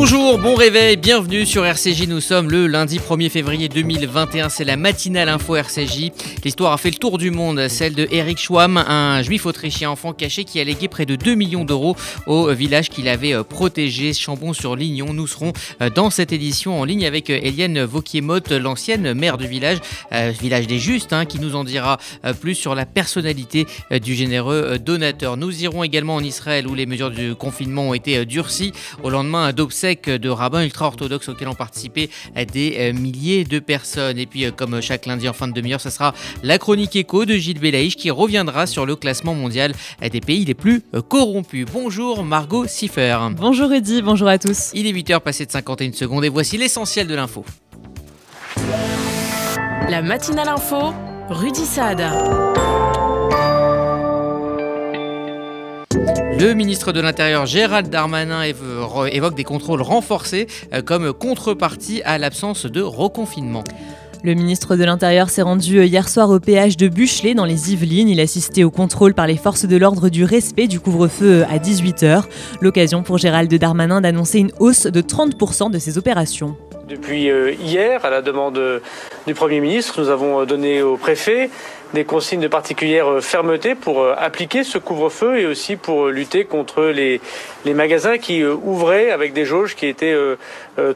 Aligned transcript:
Bonjour, 0.00 0.38
bon 0.38 0.54
réveil, 0.54 0.96
bienvenue 0.96 1.44
sur 1.44 1.66
RCJ. 1.66 2.06
Nous 2.06 2.20
sommes 2.20 2.48
le 2.48 2.68
lundi 2.68 3.00
1er 3.00 3.30
février 3.30 3.68
2021. 3.68 4.48
C'est 4.48 4.62
la 4.62 4.76
matinale 4.76 5.28
info 5.28 5.56
RCJ. 5.56 6.12
L'histoire 6.44 6.72
a 6.72 6.78
fait 6.78 6.90
le 6.90 6.98
tour 6.98 7.18
du 7.18 7.32
monde, 7.32 7.66
celle 7.66 7.96
de 7.96 8.06
Schwamm, 8.36 8.76
un 8.76 9.20
juif 9.22 9.44
autrichien 9.44 9.90
enfant 9.90 10.12
caché 10.12 10.44
qui 10.44 10.60
a 10.60 10.64
légué 10.64 10.86
près 10.86 11.04
de 11.04 11.16
2 11.16 11.34
millions 11.34 11.64
d'euros 11.64 11.96
au 12.28 12.46
village 12.52 12.90
qu'il 12.90 13.08
avait 13.08 13.34
euh, 13.34 13.42
protégé, 13.42 14.12
Chambon-sur-Lignon. 14.12 15.12
Nous 15.12 15.26
serons 15.26 15.52
euh, 15.82 15.90
dans 15.90 16.10
cette 16.10 16.32
édition 16.32 16.78
en 16.78 16.84
ligne 16.84 17.04
avec 17.04 17.28
euh, 17.28 17.40
Eliane 17.42 17.82
Vauquier-Motte, 17.82 18.52
l'ancienne 18.52 19.14
maire 19.14 19.36
du 19.36 19.48
village, 19.48 19.78
village 20.40 20.68
des 20.68 20.78
Justes, 20.78 21.12
hein, 21.12 21.24
qui 21.24 21.40
nous 21.40 21.56
en 21.56 21.64
dira 21.64 21.98
plus 22.40 22.54
sur 22.54 22.76
la 22.76 22.86
personnalité 22.86 23.66
du 23.90 24.14
généreux 24.14 24.78
donateur. 24.78 25.36
Nous 25.36 25.64
irons 25.64 25.82
également 25.82 26.14
en 26.14 26.22
Israël 26.22 26.68
où 26.68 26.74
les 26.76 26.86
mesures 26.86 27.10
du 27.10 27.34
confinement 27.34 27.88
ont 27.88 27.94
été 27.94 28.24
durcies 28.24 28.72
au 29.02 29.10
lendemain 29.10 29.52
d'obsèques 29.52 29.87
de 29.94 30.28
rabbins 30.28 30.62
ultra-orthodoxes 30.64 31.28
auxquels 31.28 31.48
ont 31.48 31.54
participé 31.54 32.10
des 32.52 32.76
euh, 32.78 32.92
milliers 32.92 33.44
de 33.44 33.58
personnes. 33.58 34.18
Et 34.18 34.26
puis, 34.26 34.44
euh, 34.44 34.50
comme 34.50 34.80
chaque 34.80 35.06
lundi 35.06 35.28
en 35.28 35.32
fin 35.32 35.48
de 35.48 35.52
demi-heure, 35.52 35.80
ce 35.80 35.90
sera 35.90 36.14
la 36.42 36.58
chronique 36.58 36.96
écho 36.96 37.24
de 37.24 37.34
Gilles 37.34 37.60
Belaïch 37.60 37.96
qui 37.96 38.10
reviendra 38.10 38.66
sur 38.66 38.86
le 38.86 38.96
classement 38.96 39.34
mondial 39.34 39.72
des 40.10 40.20
pays 40.20 40.44
les 40.44 40.54
plus 40.54 40.82
euh, 40.94 41.02
corrompus. 41.02 41.66
Bonjour 41.72 42.24
Margot 42.24 42.66
Siffer. 42.66 43.18
Bonjour 43.36 43.72
Eddy, 43.72 44.02
bonjour 44.02 44.28
à 44.28 44.38
tous. 44.38 44.70
Il 44.74 44.86
est 44.86 44.92
8h 44.92 45.20
passé 45.20 45.46
de 45.46 45.50
51 45.50 45.92
secondes 45.92 46.24
et 46.24 46.28
voici 46.28 46.56
l'essentiel 46.58 47.06
de 47.06 47.14
l'info. 47.14 47.44
La 49.88 50.02
matinale 50.02 50.48
info, 50.48 50.92
Rudy 51.30 51.64
Saad. 51.64 52.02
Le 56.38 56.54
ministre 56.54 56.92
de 56.92 57.00
l'Intérieur 57.00 57.46
Gérald 57.46 57.90
Darmanin 57.90 58.42
évoque 58.44 59.34
des 59.34 59.42
contrôles 59.42 59.82
renforcés 59.82 60.46
euh, 60.72 60.82
comme 60.82 61.12
contrepartie 61.12 62.00
à 62.04 62.16
l'absence 62.16 62.64
de 62.64 62.80
reconfinement. 62.80 63.64
Le 64.22 64.34
ministre 64.34 64.76
de 64.76 64.84
l'Intérieur 64.84 65.30
s'est 65.30 65.42
rendu 65.42 65.78
euh, 65.80 65.84
hier 65.84 66.08
soir 66.08 66.30
au 66.30 66.38
péage 66.38 66.76
de 66.76 66.86
Buchelet 66.86 67.34
dans 67.34 67.44
les 67.44 67.72
Yvelines. 67.72 68.08
Il 68.08 68.20
assistait 68.20 68.62
au 68.62 68.70
contrôle 68.70 69.14
par 69.14 69.26
les 69.26 69.36
forces 69.36 69.66
de 69.66 69.76
l'ordre 69.76 70.10
du 70.10 70.22
respect 70.22 70.68
du 70.68 70.78
couvre-feu 70.78 71.42
euh, 71.42 71.52
à 71.52 71.58
18h. 71.58 72.22
L'occasion 72.60 73.02
pour 73.02 73.18
Gérald 73.18 73.52
Darmanin 73.52 74.00
d'annoncer 74.00 74.38
une 74.38 74.52
hausse 74.60 74.86
de 74.86 75.00
30% 75.00 75.72
de 75.72 75.78
ses 75.80 75.98
opérations. 75.98 76.56
Depuis 76.88 77.28
hier, 77.60 78.02
à 78.04 78.08
la 78.08 78.22
demande 78.22 78.58
du 79.26 79.34
Premier 79.34 79.60
ministre, 79.60 80.00
nous 80.00 80.08
avons 80.08 80.46
donné 80.46 80.80
au 80.80 80.96
préfet 80.96 81.50
des 81.94 82.04
consignes 82.04 82.40
de 82.40 82.48
particulière 82.48 83.10
euh, 83.10 83.20
fermeté 83.20 83.74
pour 83.74 84.02
euh, 84.02 84.14
appliquer 84.16 84.64
ce 84.64 84.78
couvre-feu 84.78 85.38
et 85.38 85.46
aussi 85.46 85.76
pour 85.76 86.06
euh, 86.06 86.10
lutter 86.10 86.44
contre 86.44 86.84
les, 86.84 87.20
les 87.64 87.74
magasins 87.74 88.18
qui 88.18 88.44
ouvraient 88.44 89.10
avec 89.10 89.32
des 89.32 89.44
jauges 89.44 89.74
qui 89.74 89.86
étaient 89.86 90.16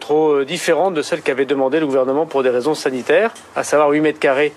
trop 0.00 0.44
différentes 0.44 0.94
de 0.94 1.02
celles 1.02 1.22
qu'avait 1.22 1.44
demandé 1.44 1.80
le 1.80 1.86
gouvernement 1.86 2.26
pour 2.26 2.42
des 2.42 2.50
raisons 2.50 2.74
sanitaires, 2.74 3.32
à 3.56 3.64
savoir 3.64 3.90
8 3.90 4.00
mètres 4.00 4.18
carrés 4.18 4.52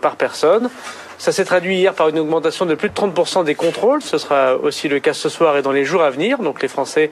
par 0.00 0.16
personne. 0.16 0.70
Ça 1.18 1.32
s'est 1.32 1.44
traduit 1.44 1.76
hier 1.76 1.94
par 1.94 2.08
une 2.08 2.18
augmentation 2.18 2.64
de 2.64 2.74
plus 2.74 2.88
de 2.88 2.94
30% 2.94 3.44
des 3.44 3.54
contrôles. 3.54 4.02
Ce 4.02 4.18
sera 4.18 4.56
aussi 4.56 4.88
le 4.88 5.00
cas 5.00 5.14
ce 5.14 5.28
soir 5.28 5.56
et 5.56 5.62
dans 5.62 5.72
les 5.72 5.84
jours 5.84 6.02
à 6.02 6.10
venir. 6.10 6.38
Donc 6.38 6.62
les 6.62 6.68
Français 6.68 7.10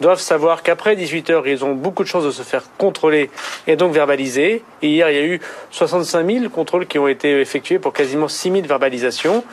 doivent 0.00 0.20
savoir 0.20 0.62
qu'après 0.62 0.96
18 0.96 1.30
heures, 1.30 1.48
ils 1.48 1.64
ont 1.64 1.74
beaucoup 1.74 2.02
de 2.02 2.08
chances 2.08 2.24
de 2.24 2.30
se 2.30 2.42
faire 2.42 2.62
contrôler 2.76 3.30
et 3.66 3.76
donc 3.76 3.92
verbaliser. 3.92 4.62
Et 4.82 4.88
hier, 4.88 5.10
il 5.10 5.16
y 5.16 5.20
a 5.20 5.24
eu 5.24 5.40
65 5.70 6.26
000 6.26 6.48
contrôles 6.50 6.86
qui 6.86 6.98
ont 6.98 7.08
été 7.08 7.40
effectués 7.40 7.78
pour 7.78 7.92
quasiment 7.92 8.28
6 8.28 8.50
000 8.50 8.62
verbalisations. 8.66 9.44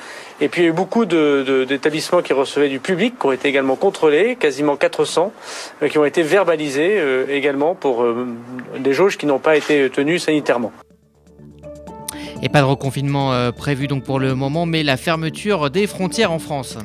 Et 0.42 0.50
puis 0.50 0.62
il 0.62 0.66
y 0.66 0.68
a 0.68 0.72
eu 0.72 0.74
beaucoup 0.74 1.06
d'établissements 1.06 2.22
qui 2.22 2.34
recevaient 2.34 2.70
du 2.70 2.80
public 2.80 3.18
qui 3.20 3.26
ont 3.26 3.32
été 3.32 3.48
également 3.48 3.76
contrôlés, 3.76 4.36
quasiment 4.36 4.76
400, 4.76 5.32
euh, 5.82 5.88
qui 5.88 5.98
ont 5.98 6.06
été 6.06 6.24
verbalisés 6.24 6.98
euh, 7.00 7.26
également 7.30 7.74
pour 7.74 8.04
euh, 8.04 8.28
des 8.78 8.94
jauges 8.94 9.18
qui 9.18 9.25
n'ont 9.25 9.40
pas 9.40 9.56
été 9.56 9.90
tenues 9.90 10.19
sanitairement. 10.19 10.74
Et 12.41 12.50
pas 12.50 12.62
de 12.62 12.66
reconfinement 12.66 13.34
euh, 13.34 13.51
prévu 13.51 13.88
donc 13.88 14.03
pour 14.03 14.19
le 14.19 14.35
moment, 14.35 14.66
mais 14.66 14.84
la 14.84 14.97
fermeture 14.97 15.69
des 15.69 15.88
frontières 15.88 16.31
en 16.31 16.40
France. 16.40 16.78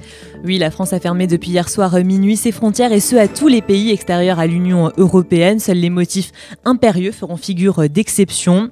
Oui, 0.45 0.59
la 0.59 0.71
France 0.71 0.93
a 0.93 1.01
fermé 1.01 1.27
depuis 1.27 1.51
hier 1.51 1.69
soir 1.69 1.95
euh, 1.95 2.03
minuit 2.03 2.37
ses 2.37 2.53
frontières 2.53 2.93
et 2.93 3.01
ce 3.01 3.17
à 3.17 3.29
tous 3.29 3.49
les 3.49 3.63
pays 3.63 3.91
extérieurs 3.91 4.39
à 4.39 4.47
l'Union 4.47 4.93
européenne. 4.97 5.59
Seuls 5.59 5.79
les 5.79 5.91
motifs 5.91 6.33
impérieux 6.65 7.13
feront 7.13 7.37
figure 7.37 7.81
euh, 7.81 7.89
d'exception. 7.89 8.71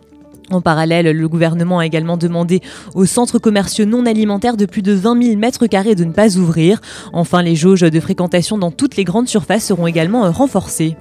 En 0.51 0.63
parallèle, 0.63 1.11
le 1.11 1.29
gouvernement 1.29 1.81
a 1.81 1.85
également 1.85 2.17
demandé 2.17 2.63
aux 2.95 3.05
centres 3.05 3.39
commerciaux 3.39 3.85
non 3.85 4.07
alimentaires 4.07 4.57
de 4.57 4.65
plus 4.65 4.81
de 4.81 4.93
20 4.93 5.23
000 5.23 5.37
mètres 5.37 5.67
carrés 5.67 5.95
de 5.95 6.05
ne 6.05 6.13
pas 6.13 6.39
ouvrir. 6.39 6.81
Enfin, 7.13 7.43
les 7.43 7.55
jauges 7.55 7.83
de 7.83 8.01
fréquentation 8.01 8.57
dans 8.57 8.71
toutes 8.71 8.97
les 8.97 9.05
grandes 9.05 9.29
surfaces 9.29 9.67
seront 9.67 9.87
également 9.87 10.31
renforcées. 10.33 10.97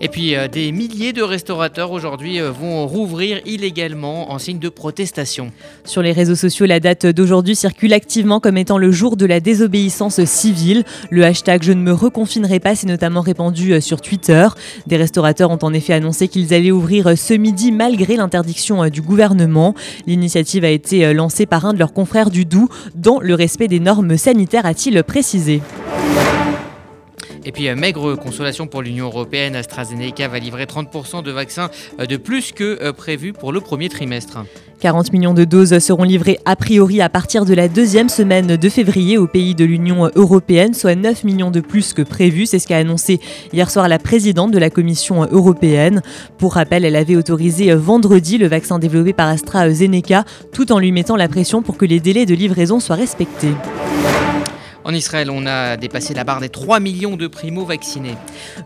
Et 0.00 0.08
puis 0.08 0.36
euh, 0.36 0.46
des 0.46 0.70
milliers 0.70 1.12
de 1.12 1.22
restaurateurs 1.22 1.90
aujourd'hui 1.90 2.40
euh, 2.40 2.52
vont 2.52 2.86
rouvrir 2.86 3.40
illégalement 3.44 4.30
en 4.30 4.38
signe 4.38 4.60
de 4.60 4.68
protestation. 4.68 5.50
Sur 5.84 6.02
les 6.02 6.12
réseaux 6.12 6.36
sociaux, 6.36 6.66
la 6.66 6.78
date 6.78 7.06
d'aujourd'hui 7.06 7.56
circule 7.56 7.92
activement 7.92 8.38
comme 8.38 8.56
étant 8.58 8.78
le 8.78 8.92
jour 8.92 9.16
de 9.16 9.26
la 9.26 9.40
désobéissance 9.40 10.24
civile. 10.24 10.84
Le 11.10 11.24
hashtag 11.24 11.64
Je 11.64 11.72
ne 11.72 11.82
me 11.82 11.92
reconfinerai 11.92 12.60
pas 12.60 12.76
s'est 12.76 12.86
notamment 12.86 13.22
répandu 13.22 13.72
euh, 13.72 13.80
sur 13.80 14.00
Twitter. 14.00 14.46
Des 14.86 14.96
restaurateurs 14.96 15.50
ont 15.50 15.58
en 15.62 15.72
effet 15.72 15.94
annoncé 15.94 16.28
qu'ils 16.28 16.54
allaient 16.54 16.70
ouvrir 16.70 17.18
ce 17.18 17.34
midi 17.34 17.72
malgré 17.72 18.16
l'interdiction 18.16 18.88
du 18.88 19.02
gouvernement. 19.02 19.74
L'initiative 20.06 20.64
a 20.64 20.70
été 20.70 21.12
lancée 21.12 21.46
par 21.46 21.64
un 21.64 21.72
de 21.72 21.78
leurs 21.78 21.92
confrères 21.92 22.30
du 22.30 22.44
Doubs 22.44 22.68
dans 22.94 23.18
le 23.20 23.34
respect 23.34 23.68
des 23.68 23.80
normes 23.80 24.16
sanitaires, 24.16 24.66
a-t-il 24.66 25.02
précisé. 25.02 25.60
Et 27.48 27.50
puis, 27.50 27.74
maigre 27.74 28.14
consolation 28.14 28.66
pour 28.66 28.82
l'Union 28.82 29.06
européenne, 29.06 29.56
AstraZeneca 29.56 30.28
va 30.28 30.38
livrer 30.38 30.66
30% 30.66 31.22
de 31.22 31.30
vaccins 31.30 31.70
euh, 31.98 32.04
de 32.04 32.18
plus 32.18 32.52
que 32.52 32.78
euh, 32.82 32.92
prévu 32.92 33.32
pour 33.32 33.52
le 33.52 33.62
premier 33.62 33.88
trimestre. 33.88 34.40
40 34.80 35.14
millions 35.14 35.32
de 35.32 35.44
doses 35.44 35.78
seront 35.78 36.02
livrées 36.02 36.38
a 36.44 36.56
priori 36.56 37.00
à 37.00 37.08
partir 37.08 37.46
de 37.46 37.54
la 37.54 37.68
deuxième 37.68 38.10
semaine 38.10 38.58
de 38.58 38.68
février 38.68 39.16
au 39.16 39.26
pays 39.26 39.54
de 39.54 39.64
l'Union 39.64 40.10
européenne, 40.14 40.74
soit 40.74 40.94
9 40.94 41.24
millions 41.24 41.50
de 41.50 41.60
plus 41.60 41.94
que 41.94 42.02
prévu. 42.02 42.44
C'est 42.44 42.58
ce 42.58 42.68
qu'a 42.68 42.76
annoncé 42.76 43.18
hier 43.54 43.70
soir 43.70 43.88
la 43.88 43.98
présidente 43.98 44.50
de 44.50 44.58
la 44.58 44.68
Commission 44.68 45.26
européenne. 45.32 46.02
Pour 46.36 46.52
rappel, 46.52 46.84
elle 46.84 46.96
avait 46.96 47.16
autorisé 47.16 47.72
vendredi 47.72 48.36
le 48.36 48.46
vaccin 48.46 48.78
développé 48.78 49.14
par 49.14 49.28
AstraZeneca, 49.28 50.26
tout 50.52 50.70
en 50.70 50.78
lui 50.78 50.92
mettant 50.92 51.16
la 51.16 51.28
pression 51.28 51.62
pour 51.62 51.78
que 51.78 51.86
les 51.86 51.98
délais 51.98 52.26
de 52.26 52.34
livraison 52.34 52.78
soient 52.78 52.96
respectés. 52.96 53.54
En 54.88 54.94
Israël, 54.94 55.30
on 55.30 55.44
a 55.44 55.76
dépassé 55.76 56.14
la 56.14 56.24
barre 56.24 56.40
des 56.40 56.48
3 56.48 56.80
millions 56.80 57.18
de 57.18 57.26
primo-vaccinés. 57.26 58.14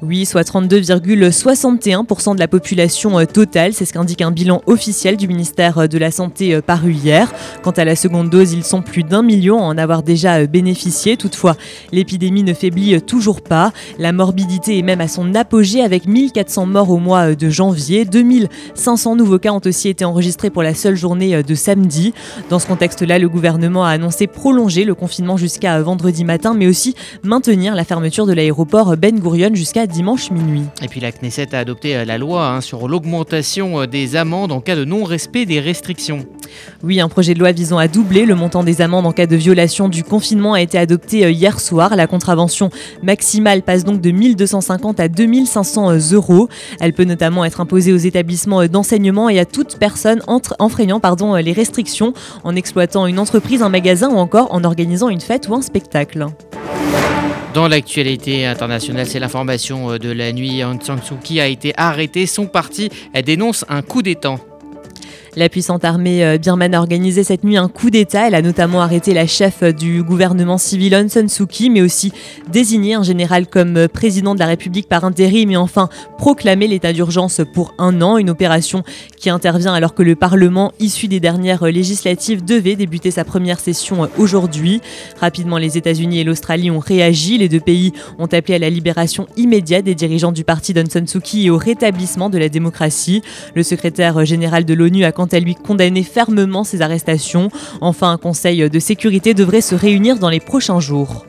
Oui, 0.03 0.25
soit 0.25 0.49
32,61% 0.49 2.37
de 2.37 2.39
la 2.39 2.47
population 2.47 3.19
euh, 3.19 3.25
totale. 3.25 3.73
C'est 3.73 3.87
ce 3.87 3.93
qu'indique 3.93 4.23
un 4.23 4.31
bilan 4.31 4.63
officiel 4.67 5.17
du 5.17 5.27
ministère 5.27 5.79
euh, 5.79 5.87
de 5.89 5.99
la 5.99 6.13
Santé 6.13 6.55
euh, 6.55 6.61
paru 6.61 6.93
hier. 6.93 7.33
Quant 7.65 7.73
à 7.73 7.85
la 7.85 7.97
seconde 7.97 8.31
dose, 8.31 8.53
ils 8.53 8.63
sont 8.63 8.83
plus 8.83 9.03
d'un 9.03 9.25
million 9.25 9.59
à 9.59 9.63
en 9.63 9.77
avoir 9.77 10.05
déjà 10.05 10.47
bénéficié. 10.47 11.17
Toutefois, 11.17 11.57
l'épidémie 11.91 12.45
ne 12.45 12.55
faiblit 12.55 13.03
toujours 13.03 13.43
pas. 13.43 13.73
La 13.99 14.13
morbidité 14.13 14.79
est 14.79 14.83
même 14.83 15.01
à 15.01 15.09
son 15.09 15.35
apogée 15.35 15.83
avec 15.83 16.07
1400 16.07 16.67
morts 16.67 16.91
au 16.91 16.99
mois 16.99 17.35
de 17.35 17.51
janvier. 17.51 18.05
2500 18.05 19.17
nouveaux 19.17 19.41
cas 19.41 19.51
ont 19.51 19.61
aussi 19.67 19.89
été 19.89 20.05
enregistrés 20.05 20.51
pour 20.51 20.63
la 20.63 20.77
seule 20.77 20.95
journée 20.95 21.43
de 21.43 21.55
samedi. 21.57 22.15
Dans 22.49 22.61
ce 22.61 22.69
contexte-là, 22.69 23.19
le 23.19 23.29
gouvernement 23.29 23.85
a 23.85 23.91
annoncé 23.91 24.29
prolonger 24.29 24.85
le 24.85 24.95
confinement 24.95 25.37
jusqu'à 25.37 25.83
vendredi 25.83 26.12
matin, 26.25 26.55
mais 26.55 26.67
aussi 26.67 26.95
maintenir 27.23 27.75
la 27.75 27.85
fermeture 27.85 28.27
de 28.27 28.33
l'aéroport 28.33 28.97
Ben 28.97 29.19
Gurion 29.19 29.55
jusqu'à 29.55 29.87
dimanche 29.87 30.31
minuit. 30.31 30.65
Et 30.83 30.89
puis 30.89 31.01
la 31.01 31.13
Knesset 31.13 31.55
a 31.55 31.59
adopté 31.59 31.97
euh, 31.97 32.05
la 32.05 32.19
loi 32.19 32.49
hein, 32.49 32.61
sur 32.61 32.89
l'augmentation 32.89 33.81
euh, 33.81 33.87
des 33.87 34.17
amendes 34.17 34.53
en 34.53 34.61
cas 34.61 34.77
de 34.77 34.85
non-respect 34.85 35.47
des 35.47 35.61
restrictions. 35.61 36.27
Oui, 36.83 37.01
un 37.01 37.09
projet 37.09 37.35
de 37.35 37.39
loi 37.39 37.53
visant 37.53 37.79
à 37.79 37.89
doubler 37.89 38.27
le 38.27 38.35
montant 38.35 38.63
des 38.63 38.81
amendes 38.81 39.07
en 39.07 39.13
cas 39.13 39.27
de 39.27 39.37
violation 39.37 39.89
du 39.89 40.05
confinement 40.05 40.55
a 40.55 40.61
été 40.61 40.79
adopté 40.79 41.25
euh, 41.25 41.31
hier 41.31 41.61
soir. 41.61 41.97
La 41.97 42.07
contravention 42.07 42.71
maximale 43.03 43.63
passe 43.63 43.85
donc 43.85 44.01
de 44.01 44.11
1250 44.11 45.01
à 45.01 45.09
2500 45.09 46.13
euros. 46.13 46.49
Elle 46.81 46.93
peut 46.93 47.05
notamment 47.05 47.45
être 47.45 47.61
imposée 47.61 47.93
aux 47.93 47.97
établissements 47.97 48.67
d'enseignement 48.67 49.29
et 49.29 49.39
à 49.39 49.45
toute 49.45 49.77
personne 49.79 50.21
enfreignant 50.59 51.01
pardon, 51.01 51.35
les 51.35 51.53
restrictions 51.53 52.13
en 52.45 52.57
exploitant 52.57 53.07
une 53.07 53.19
entreprise, 53.19 53.63
un 53.63 53.69
magasin 53.69 54.11
ou 54.11 54.17
encore 54.17 54.53
en 54.53 54.65
organisant 54.65 55.09
une 55.09 55.21
fête 55.21 55.49
ou 55.49 55.55
un 55.55 55.63
spectacle. 55.63 55.92
Dans 57.55 57.69
l'actualité 57.69 58.47
internationale, 58.47 59.07
c'est 59.07 59.19
l'information 59.19 59.93
euh, 59.93 59.99
de 59.99 60.11
la 60.11 60.33
nuit. 60.33 60.65
Aung 60.65 60.81
San 60.81 61.03
Suu 61.03 61.17
Kyi 61.23 61.41
a 61.41 61.47
été 61.47 61.75
arrêté. 61.77 62.27
Son 62.27 62.47
parti 62.47 62.91
dénonce 63.25 63.67
un 63.69 63.83
coup 63.83 64.03
d'État. 64.03 64.37
La 65.35 65.49
puissante 65.49 65.83
armée 65.87 66.23
euh, 66.23 66.37
birmane 66.37 66.75
a 66.75 66.79
organisé 66.79 67.25
cette 67.25 67.43
nuit 67.43 67.57
un 67.57 67.69
coup 67.69 67.89
d'État. 67.89 68.29
Elle 68.29 68.35
a 68.35 68.43
notamment 68.43 68.83
arrêté 68.83 69.15
la 69.15 69.27
chef 69.27 69.63
du 69.63 70.03
gouvernement 70.03 70.59
civil 70.59 70.95
Aung 70.95 71.09
San 71.09 71.27
Suu 71.27 71.47
Kyi, 71.47 71.71
mais 71.71 71.81
aussi 71.81 72.13
désigné 72.53 72.93
un 72.93 73.03
général 73.03 73.47
comme 73.47 73.79
euh, 73.79 73.89
président 73.89 74.35
de 74.35 74.41
la 74.41 74.45
République 74.45 74.91
par 74.91 75.05
intérim 75.05 75.51
et 75.51 75.57
enfin 75.57 75.89
proclamé 76.19 76.67
l'état 76.67 76.93
d'urgence 76.93 77.41
pour 77.55 77.73
un 77.79 78.03
an. 78.03 78.19
Une 78.19 78.29
opération 78.29 78.85
qui 79.17 79.31
intervient 79.31 79.73
alors 79.73 79.95
que 79.95 80.03
le 80.03 80.17
Parlement, 80.17 80.73
issu 80.81 81.09
des 81.09 81.19
dernières 81.19 81.65
législatives, 81.65 82.45
devait 82.45 82.77
débuter 82.77 83.11
sa 83.11 83.25
première 83.25 83.59
session 83.59 84.05
euh, 84.05 84.09
aujourd'hui. 84.19 84.83
Rapidement, 85.19 85.57
les 85.57 85.79
États-Unis 85.79 86.21
et 86.21 86.25
l'Australie 86.25 86.71
ont 86.71 86.79
réagi. 86.79 87.39
Les 87.39 87.49
deux 87.49 87.61
pays 87.61 87.95
ont 88.19 88.27
appelé 88.27 88.57
à 88.57 88.59
la 88.59 88.69
libération 88.69 89.27
immédiate 89.39 89.87
des 89.87 89.95
dirigeants 89.95 90.33
du 90.33 90.45
parti 90.45 90.75
d'Aung 90.75 90.91
San 90.91 91.07
Suu 91.07 91.21
Kyi 91.23 91.47
et 91.47 91.51
au 91.51 91.57
rétablissement 91.57 92.29
de 92.29 92.37
la 92.37 92.51
démocratie. 92.51 93.23
Le 93.55 93.63
secrétaire 93.63 94.27
général 94.27 94.67
de 94.67 94.75
l'ONU 94.75 95.05
a 95.05 95.13
quant 95.23 95.37
à 95.37 95.39
lui 95.39 95.55
condamné 95.55 96.03
fermement 96.03 96.65
ces 96.65 96.83
arrestations. 96.83 97.49
Enfin, 97.81 98.11
un 98.11 98.17
conseil 98.17 98.69
de 98.69 98.79
sécurité 98.81 99.35
devrait 99.35 99.61
se 99.61 99.77
réunir 99.77 100.19
dans 100.19 100.31
les 100.31 100.41
prochains 100.41 100.81
jours. 100.81 101.27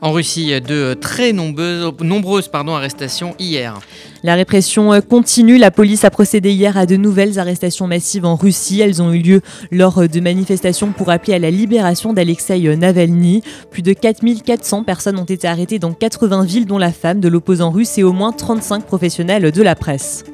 En 0.00 0.12
Russie, 0.12 0.58
de 0.62 0.94
très 0.94 1.32
nombreuses, 1.32 1.92
nombreuses 2.00 2.48
pardon, 2.48 2.74
arrestations 2.74 3.34
hier. 3.38 3.78
La 4.22 4.34
répression 4.34 4.98
continue. 5.02 5.58
La 5.58 5.70
police 5.70 6.04
a 6.04 6.10
procédé 6.10 6.52
hier 6.52 6.78
à 6.78 6.86
de 6.86 6.96
nouvelles 6.96 7.38
arrestations 7.38 7.86
massives 7.86 8.24
en 8.24 8.34
Russie. 8.34 8.80
Elles 8.80 9.02
ont 9.02 9.12
eu 9.12 9.20
lieu 9.20 9.40
lors 9.70 10.08
de 10.08 10.20
manifestations 10.20 10.92
pour 10.92 11.10
appeler 11.10 11.34
à 11.34 11.38
la 11.38 11.50
libération 11.50 12.14
d'Alexei 12.14 12.76
Navalny. 12.76 13.42
Plus 13.70 13.82
de 13.82 13.92
4400 13.92 14.84
personnes 14.84 15.18
ont 15.18 15.24
été 15.24 15.48
arrêtées 15.48 15.78
dans 15.78 15.92
80 15.92 16.44
villes, 16.44 16.66
dont 16.66 16.78
la 16.78 16.92
femme 16.92 17.20
de 17.20 17.28
l'opposant 17.28 17.70
russe 17.70 17.98
et 17.98 18.04
au 18.04 18.12
moins 18.12 18.32
35 18.32 18.86
professionnels 18.86 19.50
de 19.50 19.62
la 19.62 19.74
presse. 19.74 20.24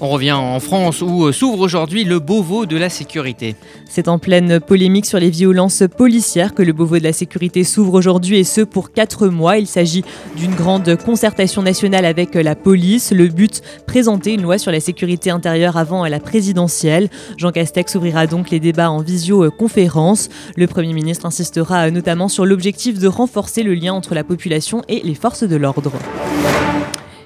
On 0.00 0.08
revient 0.08 0.32
en 0.32 0.58
France 0.60 1.02
où 1.02 1.24
euh, 1.24 1.32
s'ouvre 1.32 1.60
aujourd'hui 1.60 2.04
le 2.04 2.18
Beauvau 2.18 2.66
de 2.66 2.76
la 2.76 2.88
sécurité. 2.88 3.54
C'est 3.88 4.08
en 4.08 4.18
pleine 4.18 4.60
polémique 4.60 5.06
sur 5.06 5.20
les 5.20 5.30
violences 5.30 5.84
policières 5.96 6.54
que 6.54 6.62
le 6.62 6.72
Beauvau 6.72 6.98
de 6.98 7.04
la 7.04 7.12
sécurité 7.12 7.62
s'ouvre 7.64 7.94
aujourd'hui 7.94 8.38
et 8.38 8.44
ce 8.44 8.60
pour 8.60 8.92
quatre 8.92 9.28
mois. 9.28 9.58
Il 9.58 9.66
s'agit 9.66 10.04
d'une 10.36 10.54
grande 10.54 10.96
concertation 10.96 11.62
nationale 11.62 12.04
avec 12.04 12.34
la 12.34 12.56
police. 12.56 13.12
Le 13.12 13.28
but, 13.28 13.62
présenter 13.86 14.34
une 14.34 14.42
loi 14.42 14.58
sur 14.58 14.72
la 14.72 14.80
sécurité 14.80 15.30
intérieure 15.30 15.76
avant 15.76 16.04
la 16.06 16.20
présidentielle. 16.20 17.08
Jean 17.36 17.52
Castex 17.52 17.94
ouvrira 17.94 18.26
donc 18.26 18.50
les 18.50 18.60
débats 18.60 18.90
en 18.90 19.00
visioconférence. 19.00 20.28
Le 20.56 20.66
Premier 20.66 20.92
ministre 20.92 21.26
insistera 21.26 21.90
notamment 21.90 22.28
sur 22.28 22.44
l'objectif 22.46 22.98
de 22.98 23.06
renforcer 23.06 23.62
le 23.62 23.74
lien 23.74 23.92
entre 23.92 24.14
la 24.14 24.24
population 24.24 24.82
et 24.88 25.00
les 25.04 25.14
forces 25.14 25.44
de 25.44 25.56
l'ordre. 25.56 25.92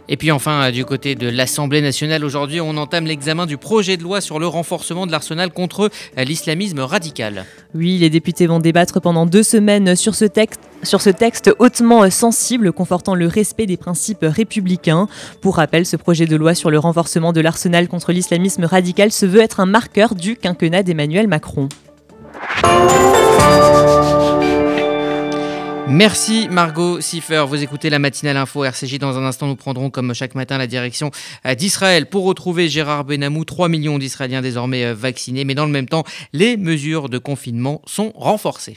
Et 0.08 0.16
puis 0.16 0.30
enfin, 0.30 0.62
euh, 0.62 0.70
du 0.70 0.84
côté 0.84 1.14
de 1.14 1.28
l'Assemblée 1.28 1.82
nationale, 1.82 2.24
aujourd'hui, 2.24 2.60
on 2.60 2.76
entame 2.76 3.06
l'examen 3.06 3.46
du 3.46 3.58
projet 3.58 3.96
de 3.96 4.02
loi 4.02 4.20
sur 4.20 4.38
le 4.38 4.46
renforcement 4.46 5.06
de 5.06 5.12
l'arsenal 5.12 5.50
contre 5.52 5.90
euh, 6.18 6.24
l'islamisme 6.24 6.80
radical. 6.80 7.44
Oui, 7.74 7.98
les 7.98 8.10
députés 8.10 8.46
vont 8.46 8.58
débattre 8.58 9.00
pendant 9.00 9.26
deux 9.26 9.42
semaines 9.42 9.96
sur 9.96 10.14
ce 10.14 10.24
texte 10.24 10.60
sur 10.84 11.00
ce 11.00 11.10
texte 11.10 11.50
hautement 11.58 12.08
sensible 12.08 12.72
confortant 12.72 13.16
le 13.16 13.26
respect 13.26 13.66
des 13.66 13.76
principes 13.76 14.22
républicains. 14.22 15.08
Pour 15.40 15.56
rappel, 15.56 15.84
ce 15.84 15.96
projet 15.96 16.26
de 16.26 16.36
loi 16.36 16.54
sur 16.54 16.70
le 16.70 16.78
renforcement 16.78 17.32
de 17.32 17.40
l'arsenal 17.40 17.88
contre 17.88 18.12
l'islamisme 18.12 18.64
radical 18.64 19.10
se 19.10 19.26
veut 19.26 19.40
être 19.40 19.58
un 19.58 19.66
marqueur 19.66 20.14
du 20.14 20.36
quinquennat 20.36 20.84
d'Emmanuel 20.84 21.26
Macron. 21.26 21.68
Merci 25.88 26.48
Margot 26.50 27.00
Siffer. 27.00 27.44
Vous 27.48 27.62
écoutez 27.62 27.88
la 27.88 27.98
matinale 27.98 28.36
info 28.36 28.62
RCJ. 28.62 28.98
Dans 28.98 29.16
un 29.16 29.24
instant, 29.24 29.46
nous 29.46 29.56
prendrons 29.56 29.88
comme 29.88 30.12
chaque 30.12 30.34
matin 30.34 30.58
la 30.58 30.66
direction 30.66 31.10
euh, 31.46 31.54
d'Israël 31.54 32.06
pour 32.06 32.24
retrouver 32.24 32.68
Gérard 32.68 33.04
Benamou. 33.04 33.46
3 33.46 33.70
millions 33.70 33.98
d'Israéliens 33.98 34.42
désormais 34.42 34.84
euh, 34.84 34.94
vaccinés. 34.94 35.44
Mais 35.44 35.54
dans 35.54 35.64
le 35.64 35.72
même 35.72 35.88
temps, 35.88 36.04
les 36.34 36.58
mesures 36.58 37.08
de 37.08 37.16
confinement 37.16 37.80
sont 37.86 38.12
renforcées. 38.16 38.76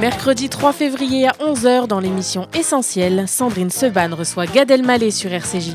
Mercredi 0.00 0.50
3 0.50 0.74
février 0.74 1.26
à 1.26 1.32
11h 1.40 1.86
dans 1.86 2.00
l'émission 2.00 2.48
Essentielle, 2.52 3.24
Sandrine 3.26 3.70
Seban 3.70 4.14
reçoit 4.14 4.44
Gad 4.44 4.70
Elmaleh 4.70 5.10
sur 5.10 5.32
RCJ. 5.32 5.74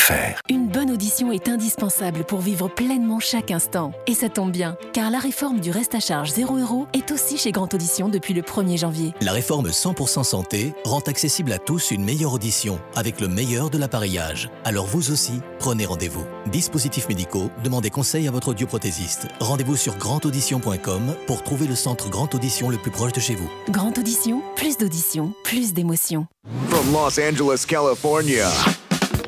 Une 0.49 0.67
bonne 0.67 0.89
audition 0.89 1.31
est 1.31 1.47
indispensable 1.47 2.23
pour 2.23 2.39
vivre 2.39 2.67
pleinement 2.67 3.19
chaque 3.19 3.51
instant. 3.51 3.91
Et 4.07 4.13
ça 4.13 4.29
tombe 4.29 4.51
bien, 4.51 4.75
car 4.93 5.11
la 5.11 5.19
réforme 5.19 5.59
du 5.59 5.69
reste 5.69 5.95
à 5.95 5.99
charge 5.99 6.31
0 6.31 6.57
euros 6.57 6.87
est 6.93 7.11
aussi 7.11 7.37
chez 7.37 7.51
Grande 7.51 7.73
Audition 7.73 8.09
depuis 8.09 8.33
le 8.33 8.41
1er 8.41 8.77
janvier. 8.77 9.13
La 9.21 9.31
réforme 9.31 9.69
100% 9.69 10.23
santé 10.23 10.73
rend 10.85 11.01
accessible 11.01 11.51
à 11.51 11.59
tous 11.59 11.91
une 11.91 12.03
meilleure 12.03 12.33
audition 12.33 12.79
avec 12.95 13.19
le 13.21 13.27
meilleur 13.27 13.69
de 13.69 13.77
l'appareillage. 13.77 14.49
Alors 14.63 14.85
vous 14.85 15.11
aussi, 15.11 15.33
prenez 15.59 15.85
rendez-vous. 15.85 16.25
Dispositifs 16.47 17.07
médicaux, 17.07 17.51
demandez 17.63 17.89
conseil 17.89 18.27
à 18.27 18.31
votre 18.31 18.49
audioprothésiste. 18.49 19.27
Rendez-vous 19.39 19.75
sur 19.75 19.97
grandaudition.com 19.97 21.15
pour 21.27 21.43
trouver 21.43 21.67
le 21.67 21.75
centre 21.75 22.09
Grande 22.09 22.33
Audition 22.33 22.69
le 22.69 22.77
plus 22.77 22.91
proche 22.91 23.13
de 23.13 23.19
chez 23.19 23.35
vous. 23.35 23.49
Grande 23.69 23.99
Audition, 23.99 24.41
plus 24.55 24.77
d'audition, 24.77 25.33
plus 25.43 25.73
d'émotion. 25.73 26.25
From 26.69 26.91
Los 26.91 27.19
Angeles, 27.19 27.65
California. 27.67 28.49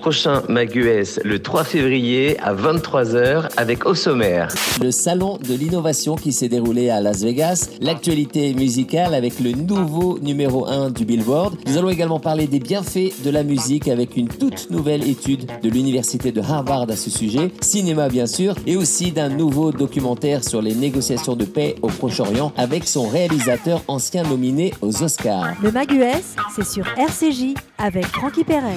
Prochain 0.04 0.44
Maguès 0.50 1.22
le 1.24 1.42
3 1.42 1.64
février 1.64 2.38
à 2.42 2.54
23h 2.54 3.48
avec 3.56 3.86
au 3.86 3.96
sommaire. 3.96 4.50
Le 4.82 4.92
salon 4.92 5.38
de 5.38 5.54
l'innovation 5.54 6.18
qui 6.18 6.34
s'est 6.34 6.50
déroulé 6.50 6.90
à 6.90 7.00
Las 7.00 7.24
Vegas, 7.24 7.70
l'actualité 7.80 8.54
musicale 8.54 9.14
avec 9.14 9.40
le 9.40 9.54
nouveau 9.54 10.20
numéro 10.20 10.68
1 10.68 10.90
du 10.90 11.06
Billboard. 11.06 11.56
Nous 11.68 11.78
allons 11.78 11.90
également 11.90 12.20
parler 12.20 12.48
des 12.48 12.60
bienfaits 12.60 13.24
de 13.24 13.30
la 13.30 13.44
musique 13.44 13.88
avec 13.88 14.18
une 14.18 14.28
toute 14.28 14.70
nouvelle 14.72 15.08
étude 15.08 15.50
de 15.62 15.70
l'université 15.70 16.34
de 16.34 16.42
Harvard 16.42 16.90
à 16.90 16.98
ce 16.98 17.10
sujet, 17.10 17.54
cinéma 17.62 18.10
bien 18.10 18.28
sûr, 18.28 18.56
et 18.68 18.76
aussi 18.76 19.14
d'un 19.14 19.30
nouveau 19.30 19.72
documentaire 19.72 20.44
sur 20.44 20.62
les 20.62 20.76
négociations 20.76 21.38
de 21.38 21.46
paix 21.46 21.76
au 21.82 21.88
Proche-Orient 21.88 22.52
avec 22.58 22.90
son 22.90 23.08
réalisateur 23.08 23.82
ancien 23.88 24.24
nominé 24.24 24.74
aux 24.82 25.02
Oscars. 25.02 25.54
Le 25.64 25.72
Mag 25.72 25.90
US, 25.94 26.36
c'est 26.54 26.66
sur 26.66 26.86
RCJ 26.98 27.54
avec 27.78 28.06
Francky 28.08 28.44
Perret. 28.44 28.76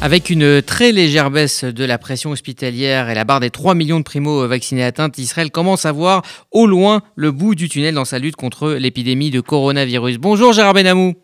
Avec 0.00 0.30
une 0.30 0.62
très 0.62 0.92
légère 0.92 1.30
baisse 1.30 1.64
de 1.64 1.84
la 1.84 1.98
pression 1.98 2.30
hospitalière 2.30 3.10
et 3.10 3.14
la 3.14 3.24
barre 3.24 3.40
des 3.40 3.50
3 3.50 3.74
millions 3.74 3.98
de 3.98 4.04
primo-vaccinés 4.04 4.82
atteintes, 4.82 5.18
Israël 5.18 5.50
commence 5.50 5.84
à 5.84 5.92
voir 5.92 6.22
au 6.50 6.66
loin 6.66 7.02
le 7.16 7.30
bout 7.30 7.54
du 7.54 7.68
tunnel 7.68 7.94
dans 7.94 8.06
sa 8.06 8.18
lutte 8.18 8.36
contre 8.36 8.70
l'épidémie 8.70 9.30
de 9.30 9.40
coronavirus. 9.42 10.16
Bonjour 10.16 10.54
Gérard 10.54 10.72
Benamou. 10.72 11.14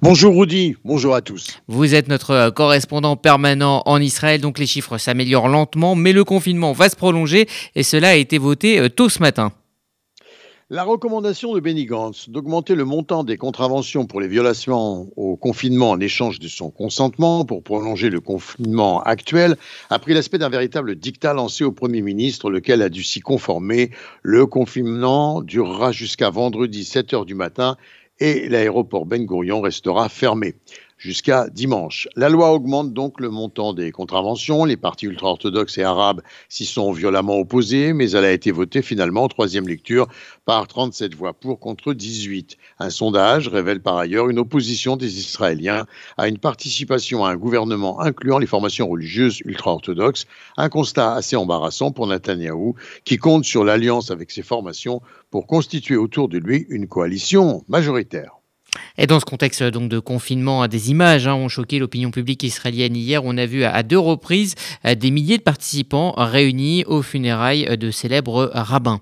Bonjour 0.00 0.34
Rudy, 0.34 0.76
bonjour 0.86 1.14
à 1.14 1.20
tous. 1.20 1.60
Vous 1.68 1.94
êtes 1.94 2.08
notre 2.08 2.48
correspondant 2.48 3.16
permanent 3.16 3.82
en 3.84 4.00
Israël, 4.00 4.40
donc 4.40 4.58
les 4.58 4.66
chiffres 4.66 4.96
s'améliorent 4.96 5.48
lentement, 5.48 5.94
mais 5.94 6.14
le 6.14 6.24
confinement 6.24 6.72
va 6.72 6.88
se 6.88 6.96
prolonger 6.96 7.46
et 7.74 7.82
cela 7.82 8.08
a 8.08 8.14
été 8.14 8.38
voté 8.38 8.78
euh, 8.78 8.88
tôt 8.88 9.10
ce 9.10 9.18
matin. 9.18 9.52
La 10.68 10.82
recommandation 10.82 11.54
de 11.54 11.60
Benny 11.60 11.84
Gantz 11.84 12.28
d'augmenter 12.28 12.74
le 12.74 12.84
montant 12.84 13.22
des 13.22 13.36
contraventions 13.36 14.04
pour 14.04 14.20
les 14.20 14.26
violations 14.26 15.12
au 15.14 15.36
confinement 15.36 15.90
en 15.90 16.00
échange 16.00 16.40
de 16.40 16.48
son 16.48 16.72
consentement 16.72 17.44
pour 17.44 17.62
prolonger 17.62 18.10
le 18.10 18.18
confinement 18.18 19.00
actuel 19.00 19.56
a 19.90 20.00
pris 20.00 20.12
l'aspect 20.12 20.38
d'un 20.38 20.48
véritable 20.48 20.96
dictat 20.96 21.34
lancé 21.34 21.62
au 21.62 21.70
Premier 21.70 22.02
ministre, 22.02 22.50
lequel 22.50 22.82
a 22.82 22.88
dû 22.88 23.04
s'y 23.04 23.20
conformer. 23.20 23.92
Le 24.22 24.44
confinement 24.46 25.40
durera 25.40 25.92
jusqu'à 25.92 26.30
vendredi 26.30 26.84
7 26.84 27.12
h 27.12 27.24
du 27.24 27.36
matin 27.36 27.76
et 28.18 28.48
l'aéroport 28.48 29.06
Ben 29.06 29.24
Gurion 29.24 29.60
restera 29.60 30.08
fermé 30.08 30.56
jusqu'à 30.96 31.48
dimanche. 31.48 32.08
La 32.16 32.28
loi 32.28 32.52
augmente 32.52 32.92
donc 32.92 33.20
le 33.20 33.30
montant 33.30 33.72
des 33.72 33.92
contraventions. 33.92 34.64
Les 34.64 34.76
partis 34.76 35.06
ultra-orthodoxes 35.06 35.78
et 35.78 35.82
arabes 35.82 36.22
s'y 36.48 36.64
sont 36.64 36.92
violemment 36.92 37.38
opposés, 37.38 37.92
mais 37.92 38.10
elle 38.12 38.24
a 38.24 38.32
été 38.32 38.50
votée 38.50 38.82
finalement 38.82 39.24
en 39.24 39.28
troisième 39.28 39.68
lecture 39.68 40.08
par 40.44 40.66
37 40.66 41.14
voix 41.14 41.34
pour 41.34 41.60
contre 41.60 41.92
18. 41.92 42.56
Un 42.78 42.90
sondage 42.90 43.48
révèle 43.48 43.80
par 43.80 43.96
ailleurs 43.96 44.28
une 44.28 44.38
opposition 44.38 44.96
des 44.96 45.18
Israéliens 45.18 45.86
à 46.16 46.28
une 46.28 46.38
participation 46.38 47.24
à 47.24 47.30
un 47.30 47.36
gouvernement 47.36 48.00
incluant 48.00 48.38
les 48.38 48.46
formations 48.46 48.88
religieuses 48.88 49.40
ultra-orthodoxes. 49.44 50.26
Un 50.56 50.68
constat 50.68 51.14
assez 51.14 51.36
embarrassant 51.36 51.92
pour 51.92 52.06
Netanyahou, 52.06 52.74
qui 53.04 53.18
compte 53.18 53.44
sur 53.44 53.64
l'alliance 53.64 54.10
avec 54.10 54.30
ces 54.30 54.42
formations 54.42 55.02
pour 55.30 55.46
constituer 55.46 55.96
autour 55.96 56.28
de 56.28 56.38
lui 56.38 56.66
une 56.70 56.86
coalition 56.88 57.64
majoritaire. 57.68 58.36
Et 58.98 59.06
dans 59.06 59.20
ce 59.20 59.24
contexte 59.24 59.62
donc 59.62 59.88
de 59.88 59.98
confinement, 59.98 60.66
des 60.68 60.90
images 60.90 61.26
hein, 61.26 61.34
ont 61.34 61.48
choqué 61.48 61.78
l'opinion 61.78 62.10
publique 62.10 62.42
israélienne 62.42 62.96
hier. 62.96 63.24
On 63.24 63.36
a 63.36 63.46
vu 63.46 63.64
à 63.64 63.82
deux 63.82 63.98
reprises 63.98 64.54
euh, 64.84 64.94
des 64.94 65.10
milliers 65.10 65.38
de 65.38 65.42
participants 65.42 66.14
réunis 66.16 66.84
aux 66.86 67.02
funérailles 67.02 67.76
de 67.76 67.90
célèbres 67.90 68.50
rabbins. 68.54 69.00